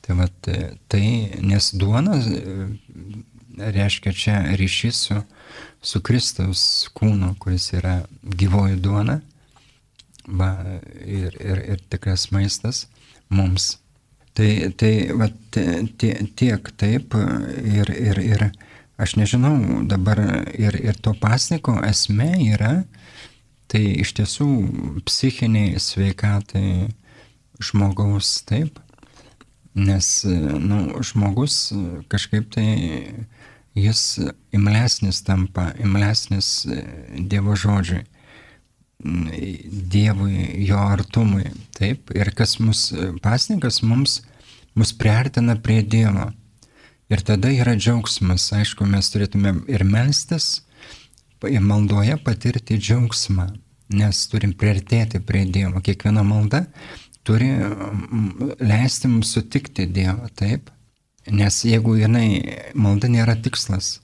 Tai, 0.06 0.18
vat, 0.20 0.50
tai 0.92 1.06
nes 1.42 1.72
duona 1.80 2.18
e, 2.22 2.68
reiškia 3.58 4.14
čia 4.14 4.36
ryšys 4.60 5.00
su, 5.08 5.22
su 5.82 6.02
Kristaus 6.06 6.90
kūnu, 6.94 7.32
kuris 7.42 7.72
yra 7.74 7.96
gyvoji 8.22 8.78
duona 8.84 9.22
va, 10.28 10.52
ir, 11.02 11.34
ir, 11.40 11.64
ir 11.74 11.82
tikras 11.90 12.30
maistas 12.36 12.86
mums. 13.30 13.76
Tai, 14.36 14.50
tai 14.78 14.94
vat, 15.16 15.58
tiek 15.98 16.72
taip 16.78 17.16
ir, 17.16 17.92
ir, 17.96 18.20
ir 18.20 18.50
aš 18.98 19.16
nežinau 19.20 19.84
dabar 19.90 20.22
ir, 20.54 20.78
ir 20.80 20.96
to 21.02 21.16
pasniko 21.20 21.78
esmė 21.86 22.32
yra, 22.54 22.74
tai 23.72 23.84
iš 24.06 24.14
tiesų 24.20 24.50
psichiniai 25.08 25.80
sveikatai 25.82 26.92
žmogaus 27.64 28.38
taip 28.48 28.80
Nes 29.76 30.24
nu, 30.60 30.78
žmogus 31.04 31.74
kažkaip 32.08 32.48
tai 32.56 32.68
jis 33.76 34.02
imlesnis 34.56 35.20
tampa, 35.28 35.74
imlesnis 35.84 36.64
Dievo 37.20 37.58
žodžiui, 37.60 38.06
Dievui, 39.92 40.46
jo 40.64 40.80
artumui. 40.80 41.50
Taip, 41.76 42.14
ir 42.16 42.32
kas 42.38 42.56
mus 42.64 42.88
pasninkas 43.22 43.82
mums, 43.84 44.22
mus 44.80 44.96
priartina 44.96 45.58
prie 45.60 45.82
Dievo. 45.84 46.30
Ir 47.10 47.22
tada 47.22 47.52
yra 47.54 47.76
džiaugsmas, 47.78 48.48
aišku, 48.58 48.86
mes 48.90 49.12
turėtume 49.14 49.52
ir 49.70 49.84
melstis, 49.86 50.64
ir 51.46 51.62
maldoje 51.62 52.16
patirti 52.26 52.80
džiaugsmą, 52.82 53.52
nes 53.94 54.22
turim 54.32 54.56
priartėti 54.58 55.22
prie 55.22 55.44
Dievo. 55.46 55.82
Kiekviena 55.86 56.24
malda 56.26 56.64
turi 57.26 57.52
leisti 58.58 59.12
mums 59.12 59.36
sutikti 59.36 59.86
Dievą, 59.86 60.32
taip? 60.34 60.72
Nes 61.30 61.60
jeigu 61.66 61.96
jinai, 61.98 62.42
malda 62.74 63.10
nėra 63.10 63.38
tikslas, 63.38 64.00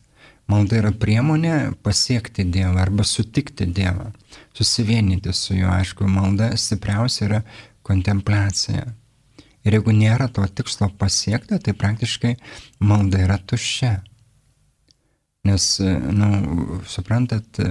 malda 0.50 0.78
yra 0.82 0.94
priemonė 0.94 1.74
pasiekti 1.86 2.46
Dievą 2.54 2.82
arba 2.86 3.06
sutikti 3.06 3.66
Dievą, 3.66 4.12
susivienyti 4.58 5.34
su 5.34 5.58
juo, 5.58 5.74
aišku, 5.74 6.06
malda 6.06 6.54
stipriausia 6.58 7.26
yra 7.28 7.44
kontempliacija. 7.86 8.92
Ir 9.65 9.78
jeigu 9.78 9.93
nėra 9.93 10.28
to 10.34 10.45
tikslo 10.50 10.89
pasiekta, 10.97 11.60
tai 11.62 11.76
praktiškai 11.78 12.36
malda 12.82 13.21
yra 13.26 13.38
tuščia. 13.38 14.00
Nes, 15.45 15.65
nu, 15.82 16.80
suprantat, 16.89 17.62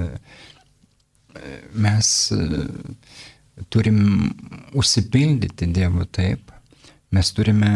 mes 1.74 2.09
turim 3.70 4.00
užsipildyti 4.74 5.68
Dievu 5.70 6.07
taip, 6.11 6.50
mes 7.14 7.31
turime 7.35 7.72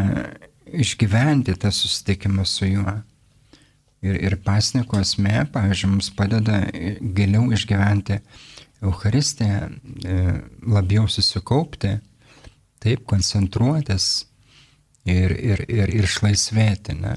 išgyventi 0.75 1.55
tą 1.61 1.71
susitikimą 1.75 2.47
su 2.47 2.71
juo. 2.71 2.97
Ir, 4.05 4.19
ir 4.21 4.37
pasniko 4.45 4.99
esmė, 5.01 5.47
pavyzdžiui, 5.53 5.91
mums 5.95 6.11
padeda 6.13 6.61
giliau 7.17 7.47
išgyventi 7.57 8.19
Eucharistiją, 8.85 9.71
e, 10.05 10.17
labiau 10.69 11.07
susikaupti, 11.09 11.95
taip 12.85 13.05
koncentruotis 13.09 14.27
ir, 15.05 15.33
ir, 15.33 15.65
ir, 15.69 15.89
ir 15.89 16.07
išlaisvėti. 16.09 16.97
Ne? 17.01 17.17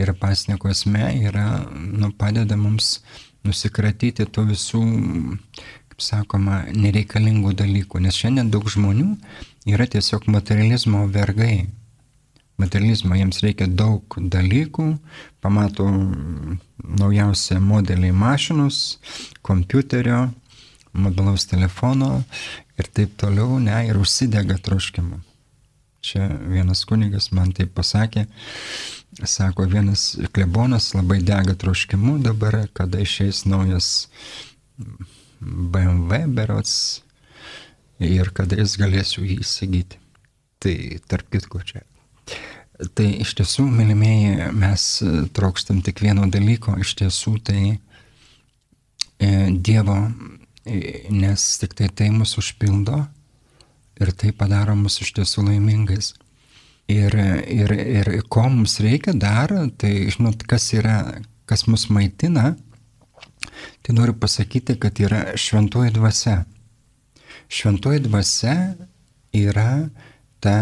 Ir 0.00 0.14
pasniko 0.20 0.70
esmė 0.72 1.10
yra, 1.28 1.48
nu, 1.72 2.12
padeda 2.16 2.56
mums 2.56 3.00
nusikratyti 3.44 4.28
tų 4.28 4.46
visų 4.52 4.84
kaip 5.90 6.04
sakoma, 6.04 6.62
nereikalingų 6.72 7.52
dalykų, 7.60 8.00
nes 8.00 8.16
šiandien 8.16 8.50
daug 8.52 8.68
žmonių 8.72 9.14
yra 9.68 9.86
tiesiog 9.90 10.28
materializmo 10.32 11.04
vergai. 11.12 11.68
Materializmo 12.60 13.16
jiems 13.16 13.40
reikia 13.40 13.66
daug 13.68 14.16
dalykų, 14.16 14.86
pamato 15.40 15.86
naujausią 17.00 17.56
modelį 17.64 18.12
mašinos, 18.12 18.98
kompiuterio, 19.44 20.26
mobilaus 20.92 21.46
telefono 21.48 22.22
ir 22.80 22.88
taip 22.96 23.16
toliau, 23.20 23.58
ne, 23.62 23.76
ir 23.88 23.98
užsidega 24.00 24.58
troškimu. 24.64 25.20
Čia 26.00 26.30
vienas 26.48 26.86
kunigas 26.88 27.28
man 27.36 27.52
taip 27.52 27.74
pasakė, 27.76 28.24
sako, 29.28 29.66
vienas 29.68 30.14
klebonas 30.32 30.94
labai 30.94 31.20
dega 31.20 31.54
troškimu 31.54 32.18
dabar, 32.24 32.62
kada 32.72 33.02
išeis 33.04 33.44
naujas 33.44 34.08
BMW 35.40 36.24
berots 36.26 37.02
ir 38.00 38.32
kada 38.36 38.56
jis 38.60 38.76
galėsiu 38.80 39.26
jį 39.26 39.40
įsigyti. 39.44 40.00
Tai 40.60 40.74
tarp 41.08 41.28
kitko 41.32 41.62
čia. 41.64 41.84
Tai 42.96 43.06
iš 43.20 43.34
tiesų, 43.36 43.66
mylimieji, 43.68 44.50
mes 44.56 44.84
trokštam 45.36 45.82
tik 45.84 46.00
vieno 46.04 46.26
dalyko, 46.32 46.78
iš 46.80 46.94
tiesų 47.00 47.34
tai 47.44 47.62
e, 47.68 47.76
Dievo, 49.52 49.96
nes 50.64 51.46
tik 51.58 51.74
tai 51.74 51.88
tai 51.88 52.10
mus 52.10 52.36
užpildo 52.38 53.06
ir 54.00 54.12
tai 54.12 54.32
padaro 54.32 54.74
mus 54.76 55.00
iš 55.00 55.12
tiesų 55.16 55.46
laimingais. 55.48 56.14
Ir, 56.90 57.14
ir, 57.46 57.70
ir 57.70 58.08
ko 58.32 58.48
mums 58.50 58.80
reikia 58.82 59.14
dar, 59.14 59.52
tai 59.78 60.08
žinot, 60.10 60.42
kas 60.48 60.72
yra, 60.74 61.22
kas 61.46 61.68
mus 61.70 61.86
maitina, 61.92 62.56
tai 63.84 63.94
noriu 63.94 64.16
pasakyti, 64.18 64.74
kad 64.80 64.98
yra 64.98 65.36
šventoji 65.38 65.94
dvasia. 65.94 66.40
Šventoji 67.50 68.02
dvasia 68.08 68.56
yra 69.36 69.88
ta 70.42 70.56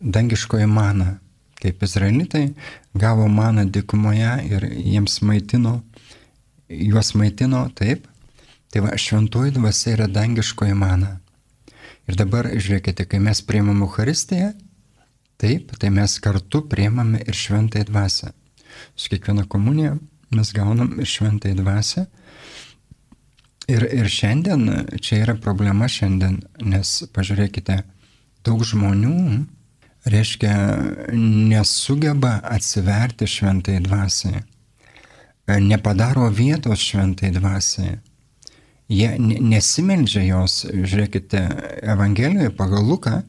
dangiškoji 0.00 0.66
mana. 0.66 1.18
Kaip 1.62 1.82
izraelitai 1.86 2.48
gavo 2.98 3.28
maną 3.30 3.68
dikumoje 3.70 4.32
ir 4.50 4.66
jiems 4.66 5.20
maitino, 5.22 5.76
juos 6.66 7.14
maitino 7.14 7.68
taip. 7.78 8.08
Tai 8.72 8.80
va, 8.80 8.94
šventoji 8.96 9.52
dvasia 9.52 9.92
yra 9.98 10.06
dangiškoji 10.08 10.72
mana. 10.72 11.18
Ir 12.08 12.16
dabar 12.16 12.48
žiūrėkite, 12.48 13.04
kai 13.04 13.18
mes 13.20 13.42
priimam 13.44 13.82
Euharistiją, 13.84 14.54
taip, 15.40 15.74
tai 15.76 15.90
mes 15.92 16.14
kartu 16.24 16.62
priimame 16.70 17.20
ir 17.20 17.36
šventąją 17.36 17.90
dvasę. 17.90 18.30
Su 18.96 19.12
kiekviena 19.12 19.44
komunija 19.44 19.98
mes 20.32 20.52
gaunam 20.56 20.94
ir 20.96 21.10
šventąją 21.10 21.58
dvasę. 21.58 22.06
Ir, 23.68 23.84
ir 23.92 24.08
šiandien, 24.10 24.64
čia 25.04 25.18
yra 25.26 25.34
problema 25.36 25.86
šiandien, 25.92 26.38
nes 26.64 26.94
pažiūrėkite, 27.12 27.76
daug 28.42 28.64
žmonių, 28.66 29.42
reiškia, 30.08 30.54
nesugeba 31.52 32.38
atsiverti 32.56 33.28
šventai 33.28 33.76
dvasiai, 33.84 34.40
nepadaro 35.68 36.30
vietos 36.32 36.80
šventai 36.88 37.30
dvasiai 37.36 38.00
jie 38.92 39.10
nesimeldžia 39.18 40.22
jos, 40.26 40.62
žiūrėkite, 40.68 41.40
Evangelijoje 41.94 42.52
pagal 42.56 42.84
Luką, 42.86 43.22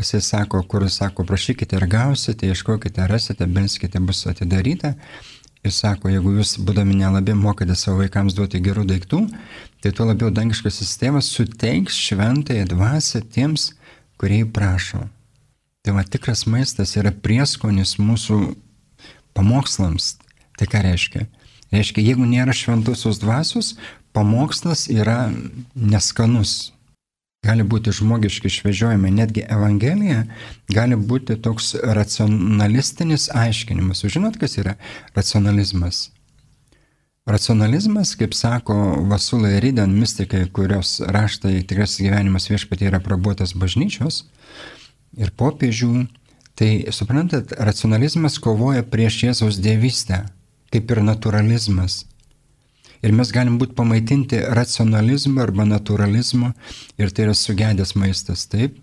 jisai 0.00 0.20
sako, 0.24 0.62
kur 0.68 0.86
sako, 0.90 1.26
prašykite 1.28 1.78
ir 1.78 1.86
gausite, 1.90 2.48
ieškokite, 2.50 3.06
rasite, 3.10 3.46
belskite, 3.46 4.00
bus 4.00 4.24
atidaryta. 4.30 4.94
Ir 5.64 5.72
sako, 5.72 6.10
jeigu 6.12 6.34
jūs, 6.38 6.58
būdami 6.60 6.98
nelabai, 6.98 7.32
mokate 7.40 7.76
savo 7.78 8.02
vaikams 8.02 8.34
duoti 8.36 8.60
gerų 8.60 8.84
daiktų, 8.90 9.22
tai 9.80 9.94
tuo 9.96 10.04
labiau 10.10 10.28
dangiškasis 10.34 10.90
tėvas 11.00 11.30
suteiks 11.32 11.96
šventąją 11.96 12.66
dvasę 12.74 13.22
tiems, 13.32 13.70
kurie 14.20 14.42
jį 14.42 14.50
prašo. 14.52 15.06
Tai 15.84 15.96
va 15.96 16.04
tikras 16.04 16.44
maistas 16.48 16.94
yra 17.00 17.12
prieskonis 17.12 17.96
mūsų 18.00 18.38
pamokslams. 19.36 20.14
Tai 20.60 20.68
ką 20.70 20.84
reiškia? 20.84 21.24
Reiškia, 21.72 22.04
jeigu 22.04 22.28
nėra 22.28 22.52
šventosios 22.56 23.18
dvasios, 23.22 23.74
pamokslas 24.14 24.86
yra 24.88 25.28
neskanus. 25.74 26.72
Gali 27.44 27.64
būti 27.68 27.92
žmogiški 27.92 28.48
išvežiojimai, 28.48 29.10
netgi 29.12 29.42
Evangelija 29.52 30.22
gali 30.72 30.96
būti 30.96 31.36
toks 31.44 31.74
racionalistinis 31.98 33.28
aiškinimas. 33.36 34.00
Žinot, 34.08 34.38
kas 34.40 34.56
yra 34.62 34.78
racionalizmas? 35.16 36.06
Racionalizmas, 37.28 38.14
kaip 38.20 38.32
sako 38.36 38.74
Vasulai 39.10 39.58
Ryden, 39.60 39.92
mystikai, 39.96 40.46
kurios 40.52 40.98
raštai 41.00 41.62
tikras 41.68 41.98
gyvenimas 42.00 42.48
viešpatie 42.50 42.88
yra 42.90 43.00
prabuotas 43.04 43.54
bažnyčios 43.56 44.26
ir 45.16 45.30
popiežių, 45.36 46.06
tai 46.58 46.70
suprantat, 46.92 47.54
racionalizmas 47.56 48.36
kovoja 48.42 48.84
prieš 48.84 49.22
Jėzaus 49.24 49.60
dievystę, 49.60 50.24
kaip 50.72 50.90
ir 50.92 51.00
naturalizmas. 51.04 52.04
Ir 53.04 53.12
mes 53.12 53.30
galim 53.36 53.58
būti 53.60 53.76
pamaitinti 53.76 54.38
racionalizmu 54.56 55.42
arba 55.42 55.66
naturalizmu 55.68 56.54
ir 56.96 57.10
tai 57.12 57.26
yra 57.26 57.34
sugedęs 57.36 57.92
maistas, 58.00 58.46
taip, 58.48 58.78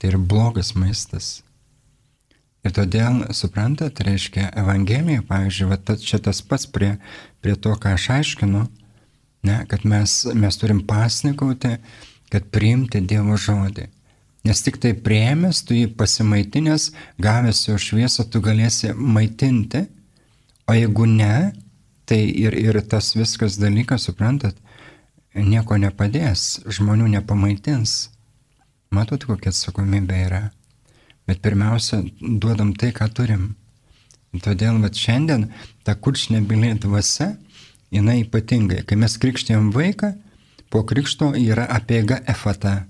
tai 0.00 0.14
yra 0.14 0.20
blogas 0.20 0.72
maistas. 0.78 1.42
Ir 2.64 2.72
todėl, 2.74 3.20
suprantat, 3.36 4.00
reiškia 4.02 4.48
Evangelija, 4.58 5.22
pavyzdžiui, 5.28 5.68
va, 5.70 5.76
čia 6.02 6.18
tas 6.18 6.40
pats 6.42 6.66
prie, 6.66 6.96
prie 7.44 7.54
to, 7.54 7.74
ką 7.78 7.92
aš 7.94 8.08
aiškinu, 8.16 8.64
ne, 9.46 9.58
kad 9.70 9.84
mes, 9.86 10.16
mes 10.34 10.58
turim 10.58 10.80
pasnikauti, 10.88 11.76
kad 12.32 12.48
priimti 12.50 13.04
Dievo 13.04 13.36
žodį. 13.38 13.86
Nes 14.46 14.62
tik 14.62 14.80
tai 14.82 14.94
prieimęs, 14.98 15.60
tu 15.66 15.76
jį 15.76 15.92
pasimaitinęs, 15.98 16.88
gavęs 17.22 17.64
jo 17.68 17.76
šviesą, 17.82 18.26
tu 18.30 18.42
galėsi 18.42 18.92
maitinti, 18.94 19.84
o 20.66 20.74
jeigu 20.74 21.06
ne, 21.10 21.36
Tai 22.06 22.18
ir, 22.22 22.54
ir 22.54 22.78
tas 22.86 23.14
viskas 23.18 23.56
dalykas, 23.58 24.06
suprantat, 24.06 24.58
nieko 25.34 25.78
nepadės, 25.80 26.62
žmonių 26.70 27.08
nepamaitins. 27.16 28.12
Matot, 28.94 29.26
kokia 29.26 29.50
atsakomybė 29.50 30.20
yra. 30.28 30.42
Bet 31.26 31.42
pirmiausia, 31.42 32.04
duodam 32.20 32.72
tai, 32.78 32.92
ką 32.94 33.08
turim. 33.10 33.48
Todėl 34.42 34.78
vat, 34.82 34.94
šiandien 34.94 35.48
ta 35.82 35.96
kurčnebylė 35.98 36.76
dvasia, 36.84 37.32
jinai 37.90 38.20
ypatingai. 38.22 38.84
Kai 38.86 38.98
mes 39.00 39.16
krikštėjom 39.18 39.72
vaiką, 39.74 40.12
po 40.70 40.84
krikšto 40.86 41.32
yra 41.40 41.66
apiega 41.72 42.20
efata. 42.30 42.84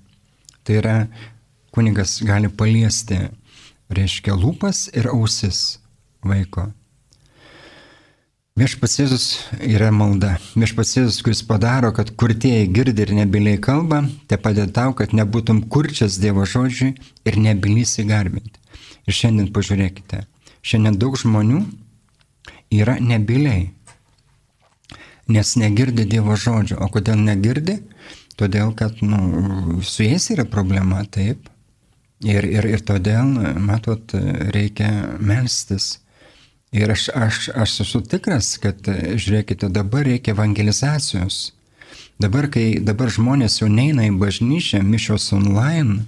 Tai 0.61 0.77
yra 0.81 0.95
kunigas 1.73 2.19
gali 2.25 2.49
paliesti, 2.49 3.19
reiškia, 3.89 4.35
lūpas 4.37 4.87
ir 4.93 5.09
ausis 5.13 5.79
vaiko. 6.25 6.67
Viešpats 8.57 8.95
Jėzus 8.97 9.23
yra 9.61 9.91
malda. 9.93 10.31
Viešpats 10.57 10.95
Jėzus, 10.95 11.19
kuris 11.21 11.43
padaro, 11.45 11.91
kad 11.93 12.09
kurtieji 12.17 12.65
girdi 12.73 13.03
ir 13.05 13.11
nebiliai 13.13 13.59
kalba, 13.61 13.99
te 14.25 14.39
padeda 14.41 14.71
tau, 14.73 14.95
kad 14.97 15.11
nebūtum 15.13 15.59
kurčias 15.69 16.15
Dievo 16.17 16.41
žodžiui 16.41 16.95
ir 17.29 17.37
nebilysi 17.37 18.07
garbinti. 18.09 18.57
Ir 19.05 19.13
šiandien 19.13 19.51
pažiūrėkite, 19.53 20.23
šiandien 20.65 20.97
daug 20.97 21.19
žmonių 21.21 21.59
yra 22.79 22.95
nebiliai, 22.97 23.67
nes 25.29 25.53
negirdi 25.61 26.07
Dievo 26.09 26.33
žodžio. 26.33 26.79
O 26.81 26.89
kodėl 26.89 27.21
negirdi? 27.21 27.77
Todėl, 28.41 28.73
kad 28.73 29.05
nu, 29.05 29.83
su 29.85 30.01
jais 30.01 30.31
yra 30.33 30.47
problema, 30.49 31.05
taip. 31.05 31.45
Ir, 32.25 32.49
ir, 32.57 32.71
ir 32.73 32.81
todėl, 32.81 33.37
matot, 33.61 34.17
reikia 34.49 34.89
melstis 35.21 35.99
Ir 36.75 36.91
aš, 36.91 37.07
aš, 37.15 37.49
aš 37.55 37.79
esu 37.85 38.01
tikras, 38.03 38.57
kad, 38.59 38.83
žiūrėkite, 39.15 39.69
dabar 39.71 40.03
reikia 40.07 40.33
evangelizacijos. 40.35 41.53
Dabar, 42.19 42.49
kai 42.51 42.81
dabar 42.83 43.11
žmonės 43.13 43.61
jau 43.61 43.69
neina 43.71 44.07
į 44.09 44.15
bažnyčią, 44.19 44.81
mišos 44.83 45.29
online, 45.37 46.01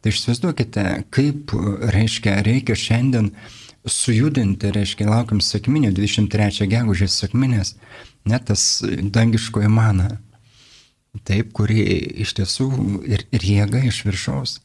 tai 0.00 0.12
išsivaizduokite, 0.12 0.84
kaip, 1.10 1.54
reiškia, 1.96 2.36
reikia 2.46 2.76
šiandien 2.78 3.32
sujudinti, 3.88 4.70
reiškia, 4.76 5.08
laukiam 5.10 5.40
sėkminio 5.42 5.90
23 5.96 6.68
gegužės 6.70 7.16
sėkminės, 7.22 7.74
net 8.28 8.46
tas 8.52 8.66
dangiškoji 8.86 9.72
mana. 9.72 10.18
Taip, 11.26 11.50
kuri 11.56 11.82
iš 12.22 12.36
tiesų 12.38 12.68
ir, 13.10 13.24
ir 13.34 13.42
jėga 13.42 13.80
iš 13.88 14.04
viršaus. 14.06 14.60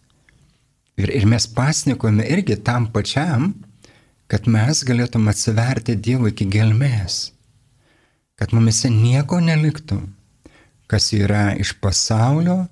Ir, 1.01 1.09
ir 1.09 1.25
mes 1.27 1.47
pasnikojame 1.49 2.27
irgi 2.35 2.59
tam 2.61 2.91
pačiam, 2.93 3.55
kad 4.31 4.47
mes 4.49 4.83
galėtum 4.87 5.29
atsiverti 5.31 5.95
Dievui 5.95 6.31
iki 6.33 6.47
gelmės, 6.49 7.31
kad 8.39 8.53
mumise 8.55 8.91
nieko 8.91 9.39
neliktų, 9.43 9.99
kas 10.91 11.11
yra 11.15 11.53
iš 11.59 11.75
pasaulio, 11.81 12.65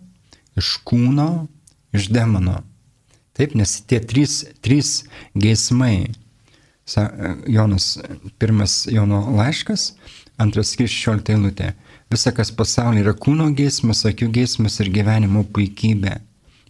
iš 0.59 0.75
kūno, 0.87 1.47
iš 1.95 2.09
demono. 2.13 2.61
Taip, 3.33 3.55
nes 3.57 3.79
tie 3.89 3.97
trys, 4.01 4.43
trys 4.61 5.01
geismai, 5.33 6.11
Jonas, 7.47 7.95
pirmas 8.37 8.83
Jono 8.91 9.23
laiškas, 9.37 9.93
antras 10.41 10.75
16 10.77 11.31
eilutė, 11.33 11.71
Visa, 12.13 12.29
kas 12.29 12.51
pasaulyje 12.53 13.01
yra 13.07 13.13
kūno 13.17 13.47
geismas, 13.57 14.03
akių 14.05 14.27
geismas 14.35 14.75
ir 14.83 14.91
gyvenimo 14.93 15.41
puikybė. 15.55 16.19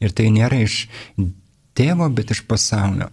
Ir 0.03 0.13
tai 0.15 0.29
nėra 0.31 0.61
iš 0.63 0.85
tėvo, 1.75 2.07
bet 2.15 2.31
iš 2.31 2.45
pasaulio. 2.47 3.09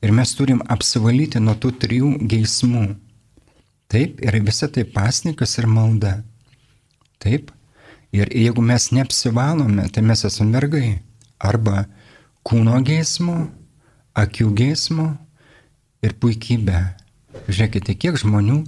Ir 0.00 0.12
mes 0.16 0.32
turim 0.36 0.62
apsivalyti 0.72 1.40
nuo 1.42 1.54
tų 1.60 1.74
trijų 1.82 2.10
geismų. 2.30 2.84
Taip, 3.90 4.20
ir 4.24 4.38
visa 4.46 4.68
tai 4.72 4.86
pasnikas 4.88 5.58
ir 5.58 5.66
malda. 5.68 6.20
Taip, 7.20 7.50
ir 8.14 8.30
jeigu 8.32 8.62
mes 8.64 8.90
neapsivalome, 8.94 9.88
tai 9.92 10.04
mes 10.06 10.24
esame 10.24 10.56
vergai. 10.56 11.00
Arba 11.40 11.84
kūno 12.46 12.78
geismo, 12.86 13.50
akių 14.16 14.50
geismo 14.56 15.10
ir 16.04 16.16
puikybė. 16.22 16.80
Žiūrėkite, 17.50 17.94
kiek 18.00 18.16
žmonių 18.20 18.62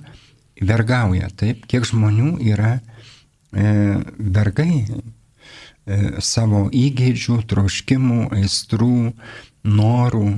vergauja, 0.63 1.31
taip, 1.39 1.65
kiek 1.71 1.87
žmonių 1.89 2.37
yra 2.53 2.77
e, 2.77 3.65
vergai 4.19 4.85
e, 4.85 6.21
savo 6.23 6.67
įgeidžių, 6.69 7.41
troškimų, 7.51 8.21
aistrų, 8.39 9.13
norų. 9.67 10.29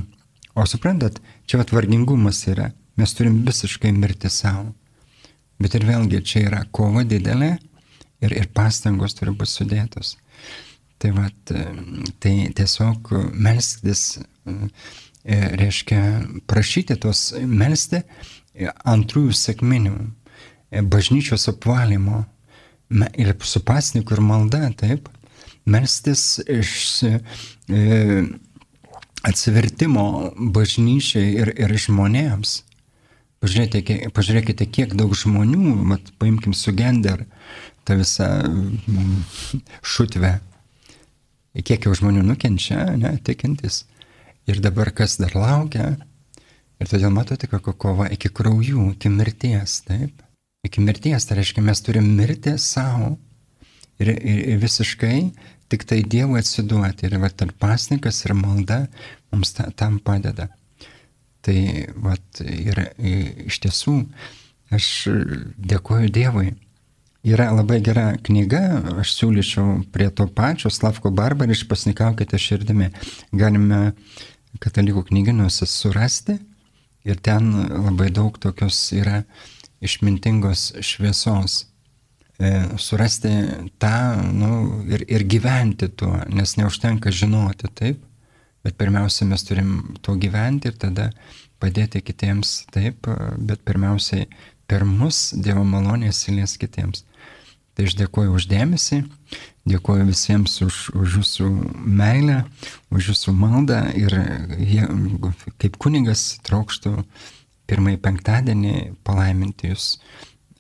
O 0.55 0.67
suprantat, 0.71 1.19
čia 1.47 1.61
atvargingumas 1.65 2.45
yra. 2.51 2.71
Mes 2.99 3.15
turim 3.17 3.41
visiškai 3.47 3.93
mirti 3.93 4.31
savo. 4.31 4.71
Bet 5.59 5.75
ir 5.75 5.87
vėlgi 5.87 6.23
čia 6.27 6.45
yra 6.49 6.63
kova 6.75 7.03
didelė 7.07 7.57
ir, 8.23 8.31
ir 8.33 8.51
pastangos 8.55 9.17
turi 9.19 9.35
būti 9.35 9.51
sudėtos. 9.51 10.17
Tai, 11.03 11.11
vat, 11.17 11.53
tai 12.23 12.35
tiesiog 12.55 13.11
melstis 13.35 14.07
E, 15.25 15.37
reiškia 15.57 16.01
prašyti 16.45 16.99
tos 17.01 17.31
melstį 17.33 18.03
e, 18.03 18.69
antrųjų 18.93 19.33
sėkminių, 19.39 19.95
e, 20.69 20.83
bažnyčios 20.85 21.49
apvalymo 21.49 22.27
ir 23.17 23.33
su 23.41 23.63
pasniku 23.65 24.19
ir 24.19 24.21
malda, 24.21 24.69
taip, 24.77 25.09
melstis 25.65 26.43
iš 26.45 26.75
e, 27.09 27.15
atsivertimo 29.25 30.07
bažnyčiai 30.55 31.35
ir, 31.41 31.53
ir 31.57 31.75
žmonėms. 31.81 32.63
Pažiūrėkite, 33.45 34.09
pažiūrėkite, 34.17 34.67
kiek 34.73 34.95
daug 34.97 35.13
žmonių, 35.17 35.75
mat, 35.91 36.13
paimkim 36.21 36.55
su 36.57 36.73
gender, 36.77 37.27
tą 37.85 37.99
visą 38.01 38.29
šutvę, 39.85 40.39
kiek 41.61 41.85
jau 41.85 41.93
žmonių 41.97 42.25
nukenčia, 42.25 42.87
ne, 43.01 43.17
tikintis. 43.25 43.83
Ir 44.49 44.61
dabar 44.65 44.91
kas 44.97 45.19
dar 45.21 45.37
laukia? 45.37 45.95
Ir 46.81 46.89
todėl 46.91 47.13
matote, 47.15 47.49
kokia 47.49 47.73
kova 47.81 48.09
iki 48.13 48.29
kraujų, 48.33 48.91
iki 48.97 49.13
mirties, 49.13 49.79
taip? 49.89 50.25
Iki 50.65 50.81
mirties, 50.85 51.29
tai 51.29 51.39
reiškia, 51.39 51.65
mes 51.65 51.81
turim 51.85 52.09
mirti 52.17 52.57
savo 52.61 53.15
ir, 54.01 54.09
ir, 54.09 54.41
ir 54.55 54.61
visiškai 54.63 55.19
tik 55.75 55.87
tai 55.91 56.03
Dievui 56.07 56.39
atsiduoti. 56.39 57.09
Ir 57.09 57.19
va, 57.23 57.31
tarp 57.31 57.57
pasnikas 57.59 58.23
ir 58.25 58.37
malda 58.39 58.85
mums 59.35 59.55
ta, 59.57 59.67
tam 59.75 59.99
padeda. 59.99 60.49
Tai 61.45 61.59
va, 62.01 62.15
ir 62.47 62.81
iš 63.51 63.59
tiesų 63.67 63.97
aš 64.75 64.91
dėkoju 65.59 66.13
Dievui. 66.15 66.53
Yra 67.25 67.49
labai 67.57 67.79
gera 67.81 68.11
knyga, 68.21 68.61
aš 69.01 69.15
siūlyčiau 69.17 69.79
prie 69.93 70.11
to 70.13 70.27
pačio, 70.29 70.69
Slavko 70.69 71.09
Barbariš, 71.09 71.63
pasnikaukite 71.71 72.37
širdimi. 72.37 72.91
Galime 73.33 73.95
katalikų 74.61 75.07
knyginuose 75.09 75.67
surasti 75.67 76.37
ir 77.05 77.21
ten 77.25 77.49
labai 77.73 78.11
daug 78.13 78.37
tokios 78.41 78.77
yra 78.93 79.23
išmintingos 79.85 80.75
šviesos. 80.85 81.65
E, 82.39 82.79
surasti 82.83 83.31
tą 83.79 84.23
nu, 84.33 84.51
ir, 84.91 85.05
ir 85.07 85.23
gyventi 85.31 85.87
tuo, 85.89 86.17
nes 86.35 86.57
neužtenka 86.59 87.13
žinoti 87.15 87.71
taip, 87.79 88.01
bet 88.67 88.75
pirmiausia 88.81 89.29
mes 89.31 89.47
turim 89.47 89.95
to 90.03 90.17
gyventi 90.19 90.73
ir 90.73 90.79
tada 90.81 91.11
padėti 91.63 92.03
kitiems 92.03 92.65
taip, 92.75 93.07
bet 93.39 93.63
pirmiausiai 93.63 94.27
per 94.67 94.83
mus 94.89 95.29
Dievo 95.37 95.63
malonės 95.69 96.25
įlies 96.33 96.57
kitiems. 96.59 97.05
Tai 97.75 97.87
aš 97.87 97.95
dėkuoju 97.99 98.35
uždėmesį, 98.39 99.01
dėkuoju 99.71 100.05
visiems 100.11 100.61
už, 100.63 100.81
už 100.95 101.17
jūsų 101.21 101.49
meilę, 101.87 102.43
už 102.95 103.13
jūsų 103.13 103.35
maldą 103.35 103.81
ir 103.99 104.15
jie, 104.59 104.85
kaip 105.63 105.79
kunigas 105.83 106.37
trokštų 106.47 107.01
pirmąjį 107.71 107.99
penktadienį 108.05 108.77
palaiminti 109.07 109.73
jūs. 109.73 109.97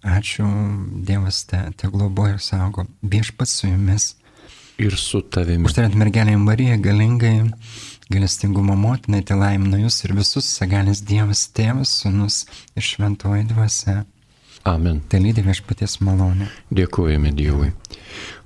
Ačiū, 0.05 0.44
Dievas 1.09 1.44
te, 1.48 1.59
te 1.80 1.88
globoja 1.88 2.36
ir 2.36 2.42
saugo. 2.44 2.84
Viešpats 3.00 3.61
su 3.61 3.70
jumis. 3.70 4.11
Ir 4.76 4.96
su 5.00 5.22
tavimi. 5.22 5.64
Užtarant 5.64 5.94
mergelė 5.96 6.34
Marija 6.36 6.76
galingai, 6.82 7.46
galestingumo 8.12 8.74
motinai, 8.76 9.22
te 9.24 9.36
laimina 9.38 9.78
jūs 9.80 10.02
ir 10.05 10.12
visus, 10.18 10.48
sagalis 10.59 11.00
Dievas, 11.09 11.46
tėvas, 11.57 11.94
sunus 12.02 12.42
ir 12.76 12.84
šventoji 12.84 13.46
dvasia. 13.55 14.02
Amen. 14.64 15.00
Tai 15.09 15.20
lydi 15.20 15.44
viešpaties 15.44 15.98
malonė. 16.05 16.50
Dėkojame 16.72 17.32
Dievui. 17.36 17.70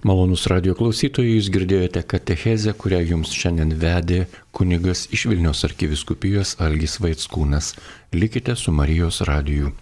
Malonus 0.07 0.47
radio 0.51 0.75
klausytojai, 0.79 1.37
jūs 1.37 1.51
girdėjote 1.55 2.03
katechezę, 2.11 2.75
kurią 2.79 3.03
jums 3.13 3.35
šiandien 3.35 3.75
vedė 3.79 4.25
kunigas 4.55 5.07
iš 5.15 5.29
Vilnius 5.31 5.63
arkiviskupijos 5.67 6.57
Algis 6.63 6.99
Vaitskūnas. 7.03 7.75
Likite 8.15 8.55
su 8.59 8.75
Marijos 8.75 9.23
radiju. 9.27 9.75